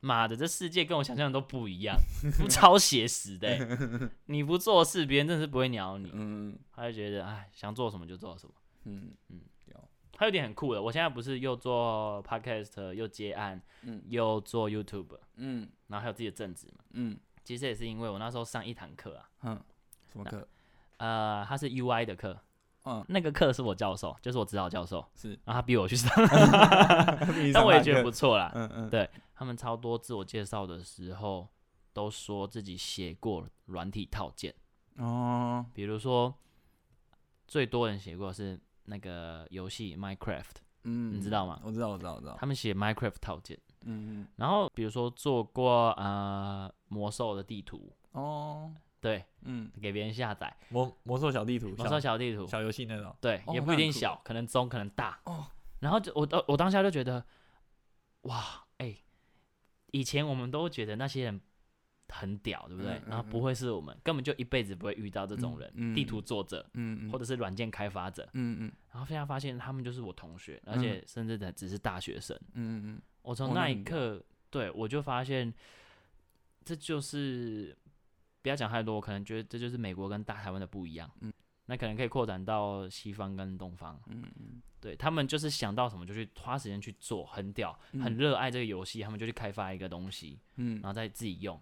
[0.01, 1.95] 妈的，这世界跟我想象的都不一样，
[2.39, 6.09] 不超写实的欸、 你不做事，别人真的是不会鸟你。
[6.13, 6.57] 嗯。
[6.73, 8.53] 他就觉得，哎，想做什么就做什么。
[8.85, 9.11] 嗯。
[9.29, 9.39] 嗯
[10.21, 14.03] 他有点很酷的，我现在不是又做 podcast，又接案，嗯。
[14.07, 15.67] 又做 YouTube，嗯。
[15.87, 16.83] 然后还有自己的正职嘛。
[16.91, 17.17] 嗯。
[17.43, 19.59] 其实也是因为我那时候上一堂课啊，嗯，
[20.11, 20.47] 什么课？
[20.97, 22.39] 呃，他是 UI 的课，
[22.85, 27.17] 嗯，那个课是我教授，就是我指导教授，是，然后他逼我去上，但
[27.51, 28.51] 但我也觉得不错啦。
[28.53, 29.09] 嗯嗯，对。
[29.33, 31.47] 他们超多自我介绍的时候
[31.93, 34.53] 都说自己写过软体套件，
[34.97, 36.31] 哦，比如说
[37.47, 41.59] 最多人写过是那个游戏 Minecraft，嗯，你知道吗？
[41.63, 50.55] 我知道，我知道，我知道，他们写 Minecraft 套件，嗯嗯，然后比如说做过呃魔兽的地图，哦，对，嗯，给别人下载。
[50.69, 55.19] 魔魔兽小地图，魔兽小地图，小游戏那种，对，哦也不一定小，可能中，可能大。
[55.25, 55.45] 哦，
[55.79, 57.23] 然后就我当我当下就觉得，
[58.21, 58.95] 哇，哎、
[59.91, 61.41] 以前我们都觉得那些人
[62.11, 62.91] 很屌，对不对？
[62.93, 66.63] 嗯嗯然后不会是我们，根本就一辈子不会遇到这种人，地图作者
[67.11, 68.27] 或者是软件开发者。
[68.33, 72.37] 嗯嗯然后现在发现他们就是我同学，而且甚至的只是大学生。
[72.53, 75.53] 嗯嗯我从那一刻，对我就发现，
[76.65, 77.75] 这就是
[78.41, 81.09] 不要讲太多，我可能觉得这就是美国跟大台湾的不一样。
[81.21, 81.31] 嗯，
[81.67, 83.99] 那可能可以扩展到西方跟东方。
[84.07, 91.61] 嗯嗯对他们就是想到什么就去花时间去做，很屌，很热爱这个游戏，他们就去开发一个东西，嗯然后再自己用。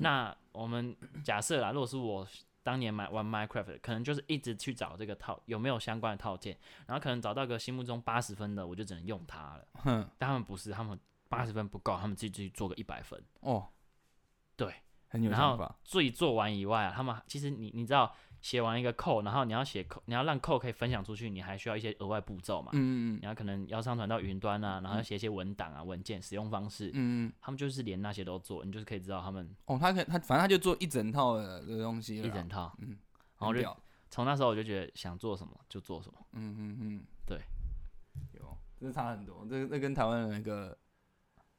[0.00, 2.26] 那我们假设啦，如果是我
[2.62, 9.66] 当年买玩 Minecraft，可能就是一直去找这个套有没有相关的套件，然后可能找到个心目中八十分的，我就只能用它了。
[9.74, 10.98] 哼，但他们不是，他们
[11.28, 13.18] 八十分不够，他们自己去做个一百分。
[13.40, 13.66] 哦，
[14.56, 14.74] 对，
[15.08, 22.70] 很有然后想法，自己做完以外啊，他们其实你你知道，写完一个扣，然后你要写扣，你要让扣可以分享出去，你还需要一些额外步骤嘛。
[22.72, 32.74] 嗯嗯你要可能要上传到云端啊，然后要写一些文档啊、文件、使用方式，嗯嗯，他们就是连那些都做，你就是可以知道他们哦，他可他反正他就做一整套的的东西，一整套。
[32.78, 32.98] 嗯，
[33.38, 33.76] 然后就
[34.10, 36.18] 从那时候我就觉得想做什么就做什么。
[36.32, 37.40] 嗯嗯嗯，对，
[38.34, 40.78] 有，这差很多，这这跟台湾的那个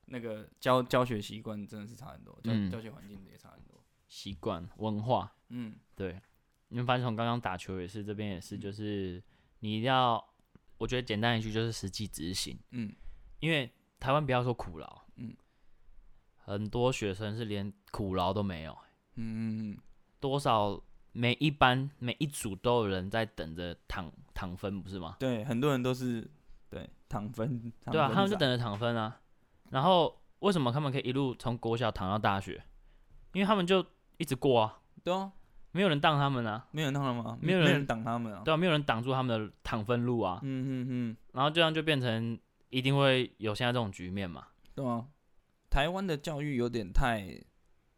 [0.06, 2.72] 那个教教学习惯真的是差很多，教、嗯。
[2.72, 3.84] 教学环境也差很多。
[4.08, 5.76] 习惯文化，嗯。
[5.96, 6.20] 对，
[6.70, 9.22] 你们发现从刚刚打球也是，这边也是，就是
[9.60, 10.24] 你一定要，
[10.78, 12.92] 我觉得简单一句就是实际执行，嗯
[13.40, 15.36] 因为台湾不要说苦劳，嗯，
[16.38, 18.78] 很多学生是连苦劳都没有，
[19.16, 19.78] 嗯嗯嗯
[20.20, 25.18] 多少每一班每一组都有人在等着躺躺分，不是吗？
[25.20, 26.30] 对，很多人都是
[26.70, 29.20] 对躺分，躺对啊，他们就等着躺分啊。
[29.72, 32.64] 然后为什么他们可以一路从国小躺到大学？
[33.34, 33.86] 因为他们就
[34.18, 35.32] 一直过啊，对啊，
[35.72, 37.38] 没有人挡他们啊，没有人挡他们吗？
[37.42, 38.42] 没有人人挡他们啊。
[38.44, 40.40] 对啊，没有人挡住他们的躺分路啊。
[40.44, 42.38] 嗯嗯嗯，然后这样就变成
[42.70, 44.48] 一定会有现在这种局面嘛。
[44.74, 45.06] 对啊，
[45.70, 47.40] 台湾的教育有点太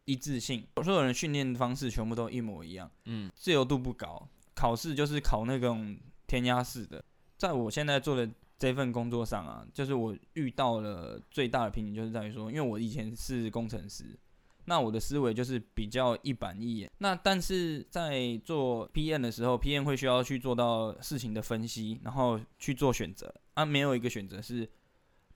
[0.04, 7.02] 一致性，所有人训练方式全部都一模一样，嗯自由度不高，考试就是考那种填鸭式的。
[7.38, 14.16] 在我现在做的这份工作上啊，就是我遇到了最大的瓶颈，就是在于说，因为我以前是工程师，
[14.64, 16.90] 那我的思维就是比较一板一眼。
[16.98, 24.68] 那但是在做 PM 的时候，PM 会需要去做到事情的分析，然后去做选择啊，没有一个选择是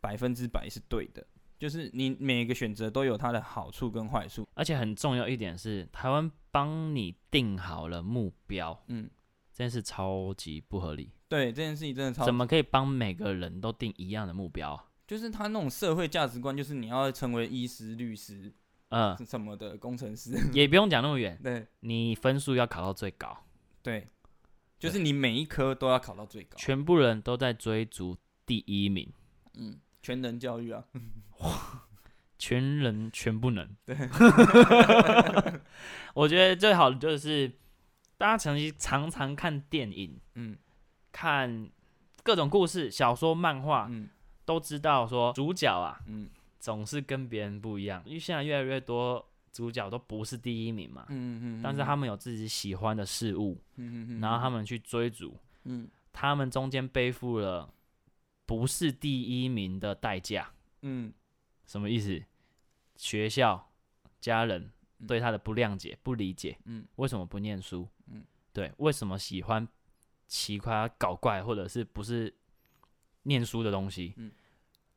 [0.01, 1.27] 百分之百是对的，
[1.59, 4.47] 就是你每一个选择都有它的好处跟坏处。
[4.55, 9.11] 而且很重要一点是，台湾帮你定好了目标，嗯，
[9.53, 11.11] 这件事超级不合理。
[11.29, 14.85] 对这件事情真的超怎么可以帮每个人都定一样的目标啊？
[15.09, 18.53] 就是他那种社会价值观，就是你要成为医师、律师
[18.91, 20.33] 嗯，什么的工程师。
[20.53, 23.37] 也不用讲那么远， 对你分数要考到最高，
[23.83, 24.09] 对，
[24.79, 26.57] 就是你每一科都要考到最高。
[26.57, 29.13] 全部人都在追逐第一名，
[29.55, 30.85] 嗯，全能教育啊。
[31.41, 31.83] 哇
[32.39, 33.69] 全人全不能。
[33.87, 33.97] 对，
[36.15, 37.51] 我觉得最好的就是
[38.19, 40.57] 大家曾经常常看电影，嗯
[41.13, 41.69] 看
[42.23, 44.09] 各种故事、小说、漫画，嗯
[44.45, 55.89] 都知道说主角啊嗯总是跟别人不一样，因为现在越来越多主角都不是第一名嘛，嗯嗯，但是他们有自己喜欢的事物，嗯嗯然后他们去追逐，嗯。
[56.13, 57.73] 他们中间背负了
[58.47, 60.51] 不是第一名的代价，
[60.83, 61.13] 嗯。
[61.67, 62.23] 什么意思？
[62.97, 63.71] 学校、
[64.19, 65.07] 家人嗯。
[65.07, 66.87] 对他的不谅解、不理解，嗯。
[66.97, 67.87] 为什么不念书？
[68.07, 68.25] 嗯。
[68.53, 69.69] 对，为什么喜欢
[70.27, 72.35] 奇怪、搞怪，或者是不是
[73.25, 74.15] 念书的东西？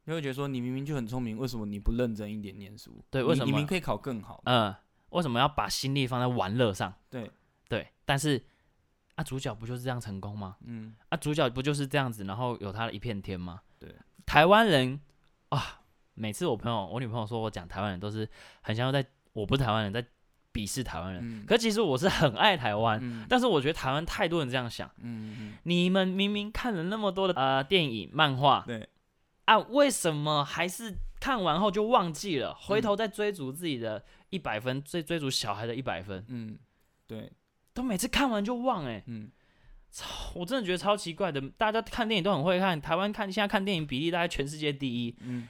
[0.10, 2.92] 你会觉得说你明明就很聪明，为什么你不认真一点念书？
[3.12, 4.42] 对为什么你明明可以考更好？
[4.46, 4.74] 嗯，
[5.10, 6.92] 为什么要把心力放在玩乐上？
[7.12, 7.30] 对，
[7.68, 8.44] 对，但是
[9.14, 10.58] 啊，主角不就是这样成功吗？
[10.66, 13.62] 嗯啊，主角不就是这样子，然后有他的一片天吗？
[13.78, 13.96] 对，
[14.26, 15.00] 台湾人
[15.50, 15.82] 啊，
[16.16, 18.28] 每次我朋友、我女朋友说我讲台湾人，都是
[18.62, 20.04] 很像在我不是台湾人，在
[20.52, 21.22] 鄙视台湾人。
[21.24, 24.90] 嗯可其实我是很爱台湾，嗯但是我觉得台湾太多人这样想。
[24.98, 28.90] 嗯嗯，你们明明看了那么多的呃电影、漫画，对，
[29.50, 32.54] 啊，为什么还是看完后就忘记了？
[32.54, 36.56] 回嗯头再追逐自己的一百分，追追逐小孩的一百分，嗯
[37.08, 37.32] 对，
[37.74, 39.32] 都每次看完就忘哎、嗯
[40.36, 41.42] 我真的觉得超奇怪的。
[41.58, 45.16] 大家看电影都很会看，台湾看现在看电影比例大概全世界第一。
[45.22, 45.50] 嗯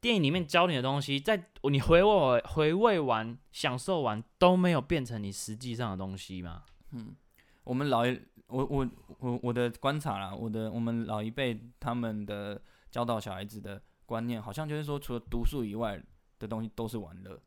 [0.00, 6.64] 电影里面教你的东西，在你回味回味完、享受完都没有变成你实际上的东西吗？
[6.90, 7.14] 嗯，
[7.62, 8.88] 我们老一我我
[9.20, 16.00] 我我的观察啦，我的我们老一辈他们的教导小孩子的观念，好像就是说，除了读书以外
[16.38, 17.40] 的东西都是玩乐，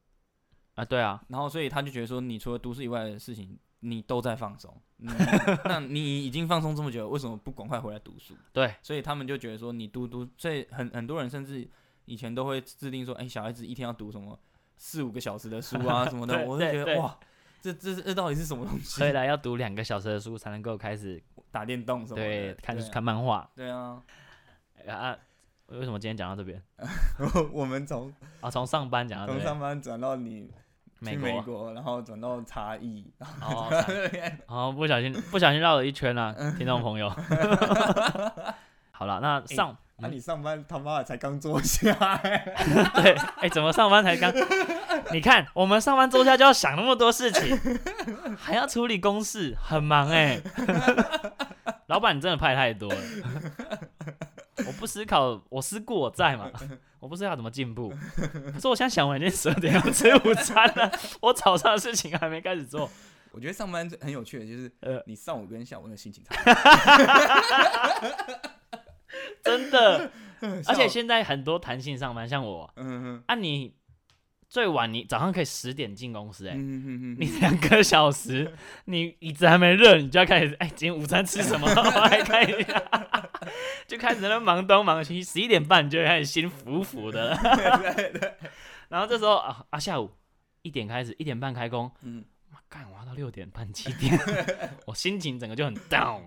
[0.75, 4.75] 啊，对啊，然后所以他就觉得说，你除了读书以外的事情，你都在放松。
[5.01, 5.07] 嗯
[5.63, 8.35] 那你已经放松这么久，为什么不赶快回来读书？
[8.51, 11.65] 对，所以他们就觉得说，你读读，所以很很多人甚至
[12.03, 14.37] 以前都会制定说，哎、小孩子一天要读什么
[14.75, 17.17] 四五个小时的书啊什么的， 我就觉得哇，
[17.61, 18.99] 这这这到底是什么东西？
[18.99, 24.03] 回来要读两个小时的书才能够开始打电动什么的，对看看漫画对啊，
[24.85, 25.17] 啊。
[25.71, 26.61] 为什么今天讲到这边
[27.53, 28.11] 我们从
[28.41, 28.49] 啊？
[28.49, 30.49] 从上班讲到这边，从上班转到你
[30.99, 33.05] 美去美国国，然后转到茶艺，
[33.41, 33.69] 哦，
[34.47, 37.09] 哦，不小心不小心绕了一圈啊，听众朋友。
[38.91, 41.93] 好了，那上那、你上班他妈的才刚坐下、
[42.95, 44.33] 对，哎、怎么上班才刚？
[45.11, 47.57] 你看，我们上班坐下就要想那么多事情，
[48.37, 50.41] 还要处理公事，很忙哎、
[51.87, 52.99] 老板，你真的派太多了。
[54.67, 56.49] 我不思考，我思故我在嘛，
[56.99, 57.93] 我不知道怎么进步。
[58.53, 60.91] 可是我现在想完已经十二点要吃午餐了，
[61.21, 62.89] 我早上的事情还没开始做。
[63.31, 66.33] 我觉得上班很有趣的就是，呃你上午跟下午那个心情差。
[69.43, 70.11] 真的，
[70.67, 73.73] 而且现在很多弹性上班，像我，嗯嗯啊，你
[74.49, 78.51] 最晚你早上可以十点进公司、欸，哎、你两个小时，
[78.85, 81.67] 你椅子还没热，你就要开始，哎、今天午餐吃什么？
[81.69, 83.29] 我来看一下，
[83.87, 87.37] 就开始在那忙东忙西，十一点半你就会开始心浮浮的了。
[87.95, 88.33] 对对，
[88.89, 90.09] 然后这时候啊啊，下午
[90.63, 91.91] 一点开始，一点半开工，
[92.67, 94.19] 干，我要到六点半七点，
[94.87, 96.23] 我心情整个就很 down。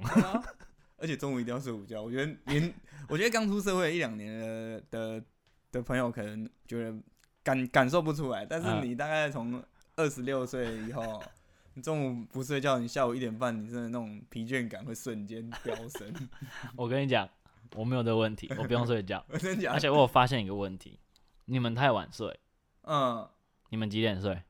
[0.96, 2.00] 而且中午一定要睡午觉。
[2.00, 2.72] 我觉得连
[3.08, 5.24] 我觉得刚出社会一两年的的
[5.72, 6.94] 的朋友可能觉得
[7.42, 8.82] 感 感受不出来，但是嗯。
[8.88, 9.62] 你大概从
[9.96, 11.22] 二十六岁以后，
[11.74, 16.12] 你中午不睡觉，你下午一点半，你真的那种疲倦感会瞬间飙升。
[16.76, 17.28] 我跟你讲，
[17.74, 19.70] 我没有这个问题，我不用睡觉，我真的假？
[19.70, 19.74] 的？
[19.74, 20.98] 而且我有发现一个问题，
[21.46, 22.38] 你们太晚睡，
[22.82, 23.28] 嗯，
[23.70, 24.42] 你们几点睡？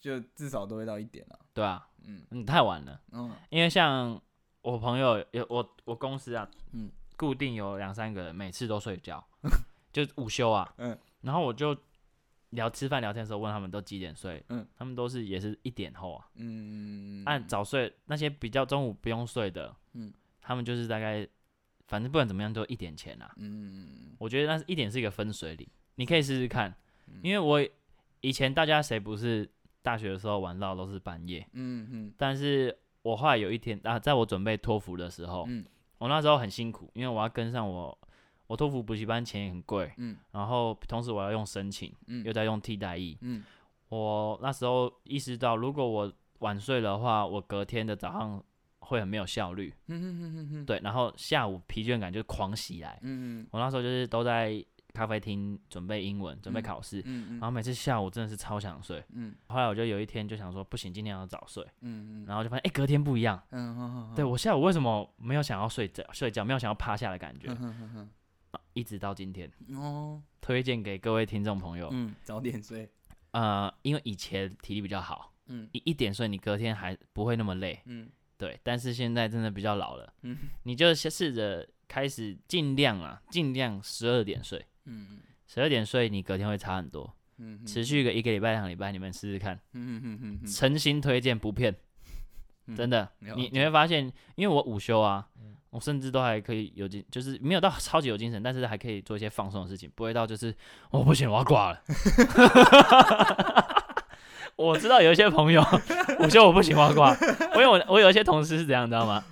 [0.00, 1.38] 就至少都会到一点啊。
[1.52, 2.22] 对啊，嗯。
[2.30, 3.00] 你太晚了。
[3.12, 3.32] 嗯。
[3.48, 4.20] 因为像
[4.62, 6.90] 我朋友有我我公司啊，嗯。
[7.16, 9.26] 固定有两三个人每次都睡觉，
[9.90, 10.96] 就午休啊，嗯
[11.26, 11.76] 然后我就
[12.50, 14.64] 聊吃饭聊天的时候问他们都几点睡，嗯。
[14.76, 20.12] 他们都是也是一点后啊，嗯，按早睡那些比较中午不用睡的，嗯。
[20.40, 21.26] 他们就是大概
[21.88, 26.72] 反正不管怎么样都一点前啊，嗯我觉得那是一点是一个分水岭，你可以试试看，
[27.08, 27.14] 嗯。
[27.24, 27.68] 因为我
[28.20, 29.50] 以前大家谁不是
[29.82, 32.14] 大学的时候玩到都是半夜，嗯嗯。
[32.16, 35.66] 但是我后来有一天啊，在我准备托福的时候，嗯。
[35.98, 37.98] 我那时候很辛苦，因为我要跟上我
[38.46, 43.16] 我托福补习班钱也很贵，嗯然后同时我要用申请，嗯又在用替代役。
[43.20, 43.42] 嗯
[43.88, 48.42] 我那时候意识到，如果我晚睡的话，我隔天的早上
[48.80, 52.98] 会很没有效率，嗯嗯嗯对，然后下午疲倦感就狂袭来。
[53.02, 59.02] 嗯我那时候就是都在咖啡厅准备英文，准备嗯考试，嗯然后每次下午真的是超想睡。
[59.12, 63.40] 嗯后来我就有一天就想说，不行，今天要早睡，嗯然后就发现，哎、隔天不一样。
[63.50, 66.02] 嗯嗯对我下午为什么没有想要睡觉？
[66.12, 68.10] 睡觉没有想要趴下的感觉，嗯
[68.72, 70.22] 一直到今天，哦。
[70.40, 71.88] 推荐给各位听众朋友。
[71.92, 72.88] 嗯早点睡。
[73.32, 75.68] 呃，因为以前体力比较好，嗯。
[75.72, 77.80] 一一点睡，你隔天还不会那么累。
[77.86, 78.08] 嗯。
[78.38, 80.36] 对，但是现在真的比较老了，嗯。
[80.62, 87.12] 你就先试着开始尽量啊，尽量十二点睡，嗯十二点睡，你隔天会差很多。
[87.38, 90.46] 嗯持续个一个礼拜、两个礼拜，你们试试看，嗯嗯嗯嗯。
[90.46, 91.74] 诚心推荐，不骗，
[92.74, 95.26] 真的，了你你会发现，因为我午休啊，
[95.70, 100.54] 我甚至都还可以有精，就是没有到 超级有精神，但是还可以做一些放松的事情，不会到就是
[100.90, 101.80] 我、不行，我要挂了。
[104.56, 105.62] 我知道有一些朋友
[106.20, 107.14] 午休我不行，我要挂。
[107.54, 109.22] 我有我有一些同事是这样，你知道吗？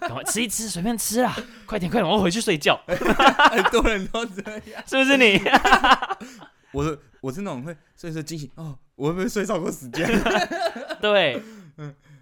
[0.00, 4.82] 赶快吃一吃，随便吃啦，快点快点，我要回去睡觉， 很多人都这样。
[4.86, 5.38] 是不是你？
[6.72, 10.08] 我是我是那种会睡睡惊醒哦，我会不会睡超过时间？
[11.02, 11.38] 对，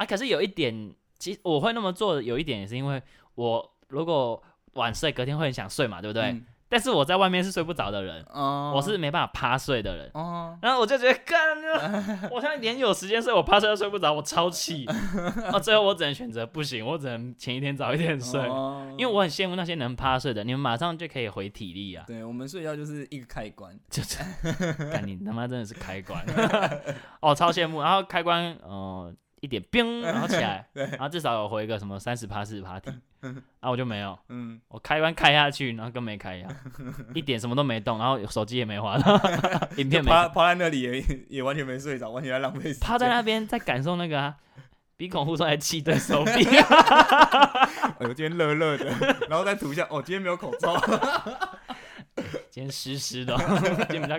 [0.01, 3.03] 啊，可是有一点，其实我会那么做，有一点也是因为
[3.35, 4.43] 我如果
[4.73, 6.25] 晚睡，隔天会很想睡嘛，对不对？
[6.33, 10.09] 嗯但是我在外面是睡不着的人，哦，我是没办法趴睡的人。
[10.15, 11.59] 哦，然后我就觉得，干，
[12.31, 14.87] 我现在连有时间睡，我趴睡都睡不着，我超气。
[15.51, 22.05] 啊，最后我只能选择不行，我只能前一天早一点睡，哦因为我很羡慕那些能趴睡的，你们马上就可以回体力啊。
[22.07, 24.19] 对我们睡觉就是一个开关，就是，
[24.93, 26.25] 干你他妈真的是开关，
[27.19, 27.81] 哦，超羡慕。
[27.83, 32.91] 然后开关，呃，一点冰， 然后起来，然后至少有回个什么三十趴、四十趴体，
[33.61, 36.51] 啊，我就没有，嗯，我开关开下去，然后跟没开一样，
[37.15, 39.15] 一点什么都没动，然后手机也没滑到，
[39.77, 42.73] 影片没趴趴在那里也也完全没睡着，完全在浪费。
[42.81, 44.37] 趴在那边在感受那个、啊、
[44.97, 48.87] 鼻孔呼出来气的手臂，哎呦，今天热热的，
[49.29, 50.75] 然后再涂一下，哦，今天没有口罩。
[52.51, 53.37] 今天湿湿的，
[53.89, 54.19] 今天比较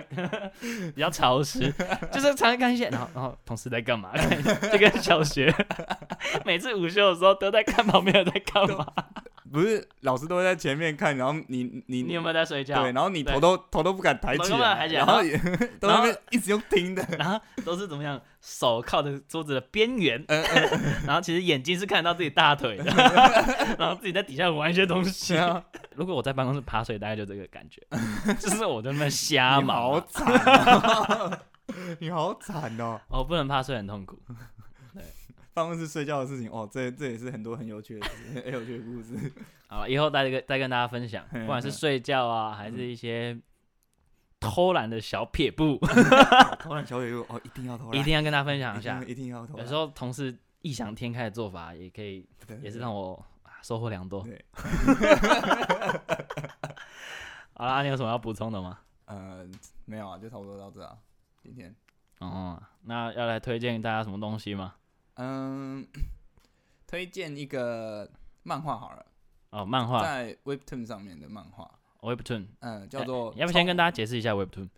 [0.94, 1.72] 比较潮湿，
[2.10, 4.10] 就是常常看一些，然后然后同事在干嘛？
[4.14, 5.54] 看一下就跟小学
[6.44, 8.86] 每次午休的时候都在看旁边人在干嘛。
[9.52, 12.80] 不是老师都会在前面看，然后你你你有没有在睡觉？
[12.82, 14.50] 对，然后你对头都头都不敢抬起
[14.94, 15.36] 然后也
[15.78, 17.06] 都在那边一直用听的。
[17.18, 18.20] 然后都是怎么样？
[18.40, 20.24] 手靠着桌子的边缘，
[21.06, 22.84] 然后其实眼睛是看得到自己大腿的，
[23.78, 25.36] 然后自己在底下玩一些东西。
[25.36, 25.62] 啊
[25.94, 27.80] 如果我在办公室趴睡，大概就这个感觉，
[28.40, 30.00] 就是我在那边瞎你好。
[30.00, 31.38] 惨哦，
[32.00, 32.98] 你好惨哦！
[33.08, 34.18] 哦，不能趴睡很痛苦。
[35.54, 39.32] 办公室睡觉的事情，哦，这这也是很多很有趣的事，很有趣的故事。
[39.68, 43.38] 好，以后再跟再跟大家分享，嗯不管是睡觉啊，还是一些
[44.40, 45.78] 偷懒的小撇步，
[46.60, 49.28] 偷懒小撇步，哦，一定要偷懒，一定要跟大家分享一下一定。
[49.28, 49.62] 要偷懒。
[49.62, 52.26] 有时候同事异想天开的做法，也可以，
[52.62, 54.22] 也是让我啊收获良多。
[54.22, 54.44] 对，
[57.54, 58.78] 好啦，你有什么要补充的吗？
[59.06, 59.46] 呃，
[59.84, 60.96] 没有啊，就差不多到这啊。
[61.42, 61.74] 今天，
[62.20, 64.74] 哦，那要来推荐大家什么东西吗？
[65.22, 65.86] 嗯，
[66.86, 68.10] 推荐一个
[68.42, 69.06] 漫画好了，
[69.50, 70.02] 哦，漫画。
[70.02, 71.70] 在 Webtoon 上面的漫画
[72.00, 74.68] ，Webtoon，嗯，叫做哎要不先跟大家解释一下 Webtoon？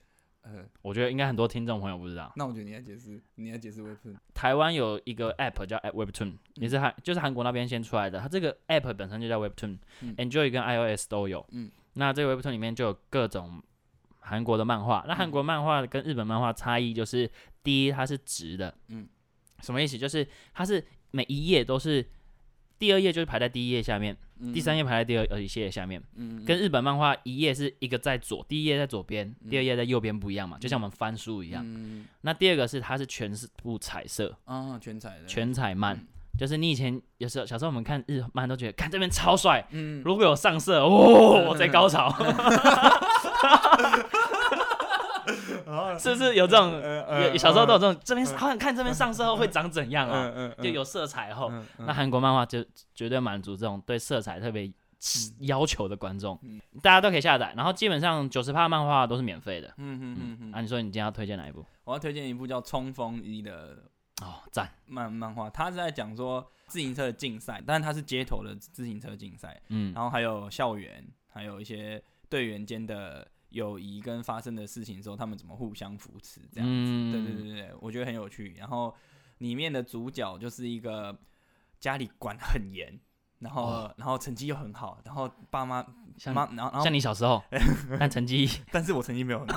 [0.42, 4.14] 呃，我觉得应该很多听众朋友不知道，那我觉得你要解释，你要解释 Webtoon。
[4.34, 10.52] 台湾有一个 App 叫 Webtoon，也是韩就是韩国那边先出来的，它这个 App 本身就叫 Webtoon，Android 嗯。
[10.52, 11.46] 跟 iOS 都有。
[11.52, 11.70] 嗯。
[11.94, 13.62] 那这个 Webtoon 里面就有各种
[14.20, 15.02] 韩国的漫画。
[15.08, 17.30] 那韩国漫画跟日本漫画差异就是，
[17.62, 19.08] 第一它是直的，嗯，
[19.64, 19.96] 什么意思？
[19.98, 22.06] 就是它是每一页都是
[22.78, 24.16] 第二页就是排在第一页下面，
[24.52, 26.02] 第三页排在第二呃一页下面。
[26.16, 31.64] 嗯，跟日本漫画一页是一个在左，第一页在左边，第二页在右边不一样嘛，就像我们翻书一样。
[31.66, 36.06] 嗯，那第二个是它是全是部彩色，啊，全彩的，全彩漫，嗯。
[36.36, 42.10] 就是你以前有时候小时候我们看日漫都觉得看这边超帅，嗯，如果有上色，哦，我在高潮，
[45.98, 46.72] 是不是有这种？
[47.32, 50.54] 有小时候都有这种，这边好想看这边上色后会长怎样啊？
[50.58, 54.72] 就有色彩后，那韩国漫画就绝对满足这种对色彩特别
[55.40, 57.52] 要求的观众嗯，大家都可以下载。
[57.56, 59.68] 然后基本上九十趴漫画都是免费的。
[59.76, 61.64] 嗯嗯嗯嗯，啊，你说你今天要推荐哪一部？
[61.84, 63.76] 我要推荐一部叫《冲锋衣》的
[64.22, 76.74] 哦，赞，漫漫画，他是在讲说自行车的竞赛，但是它是街头的自行车竞赛，嗯然后还有校园，还有一些队员间的友谊跟发生的事情之后，他们怎么互相扶持这样子。
[76.74, 78.54] 嗯对对对对，我觉得很有趣。
[78.58, 78.94] 然后
[79.38, 81.16] 里面的主角就是一个
[81.80, 82.98] 家里管很严，
[83.38, 85.84] 然后、哦然后成绩又很好，然后爸妈
[86.18, 87.42] 像妈，然后像你小时候，
[87.98, 89.48] 但成绩 但是我成绩没有很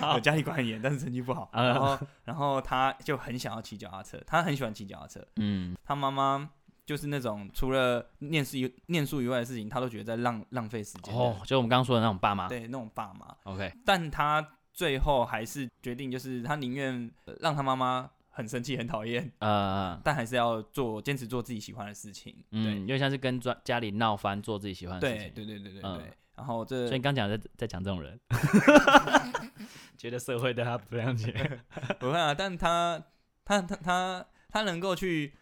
[0.00, 1.48] 好， 我家里管很严，但是成绩不好。
[1.52, 5.26] 啊然后然后他就很想要骑脚踏车，他很喜欢骑脚踏车。
[5.36, 6.50] 嗯他妈妈
[6.90, 11.14] 就是那种除了念书以念书以外的事情，他都觉得在浪浪费时间。
[11.14, 12.48] 哦，就我们刚刚说的那种爸妈。
[12.48, 13.32] 对，那种爸妈。
[13.44, 22.34] OK，但他最后还是决定，就是他宁愿呃让他妈妈很生气、很讨厌，呃， 但还是要做坚持做自己喜欢的事情。
[22.50, 25.32] 嗯，因为像是跟家家里闹翻，做自己喜欢的事情。
[25.32, 26.02] 对对对对对嗯。
[26.34, 28.18] 然后这所以你刚讲在在讲这种人，
[29.96, 31.60] 觉得社会对他不谅解。
[32.00, 33.00] 不会啊，但他
[33.44, 35.32] 他他他他能够去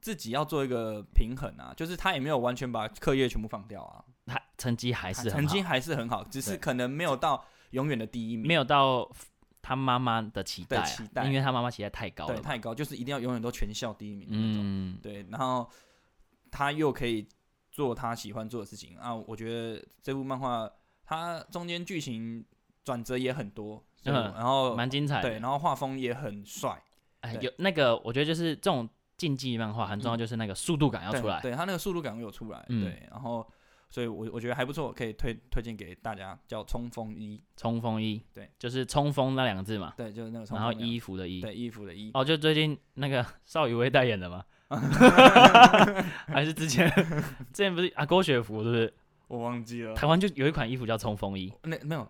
[0.00, 9.10] 自己要做一个平衡啊，就是他也没有完全把课业全部放掉啊，他成绩还是很好成绩还是很好，只是可能没有到永远的第一名，没有到
[9.60, 12.42] 他妈妈的期待啊，期待因为他妈妈期待太高了对。
[12.42, 14.62] 太高，就是一定要永远都全校第一名的那种。
[14.64, 15.68] 嗯，对，然后
[16.50, 17.28] 他又可以
[17.70, 19.14] 做他喜欢做的事情啊。
[19.14, 20.70] 我觉得这部漫画
[21.04, 22.44] 它中间剧情
[22.84, 25.28] 转折也很多，嗯然后蛮精彩的。
[25.28, 26.82] 对，然后画风也很帅，
[27.20, 28.88] 哎，有那个，我觉得就是这种
[29.18, 31.40] 竞技漫画很重要，就是那个速度感要出来。
[31.42, 33.46] 对他那个速度感有出来，嗯对，然后
[33.90, 41.40] 所以我我觉得还不错，可以推推荐给大家，叫冲锋衣，冲锋衣，对，就是冲锋那两个字嘛，对，就是那个冲然后锋衣衣服的衣。
[41.40, 44.44] 对衣服的衣，哦，就最近那个邵雨薇代言的吗？
[46.28, 46.90] 还是之前
[47.52, 48.94] 之前不是啊郭雪芙，是不是？
[49.26, 51.52] 我忘记了，台湾就有一款衣服叫冲锋衣。
[51.64, 52.06] 那没有。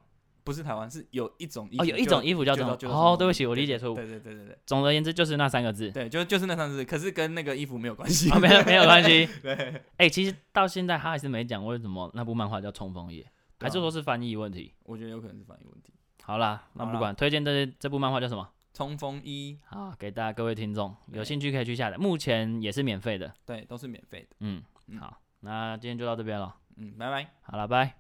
[0.49, 2.91] 不是台湾，是有一种衣哦，服有一种衣服叫就这种。
[2.91, 3.95] 哦，对不起，我理解错误。
[3.95, 5.91] 对对对对对总而言之，就是那三个字。
[5.91, 8.31] 对，就就是那三个字，可是跟那个衣服没有关系。
[8.31, 9.29] 啊，没有没有关系。
[9.45, 13.23] 对，哎、其实到现在他还是没讲为什么那部漫画叫冲锋衣，
[13.61, 14.73] 还是说是翻译问题？
[14.85, 15.93] 我觉得有可能是翻译问题。
[16.23, 18.49] 好啦，那不管，推荐这这部漫画叫什么？
[18.73, 23.31] 冲锋衣，好，给大家各位听众有兴趣可以去下载，目前也是免费的。
[23.45, 24.37] 对，都是免费的。
[24.41, 26.55] 嗯，嗯好，那今天就到这边了。
[26.77, 27.29] 嗯，拜拜。
[27.43, 27.95] 好了，拜。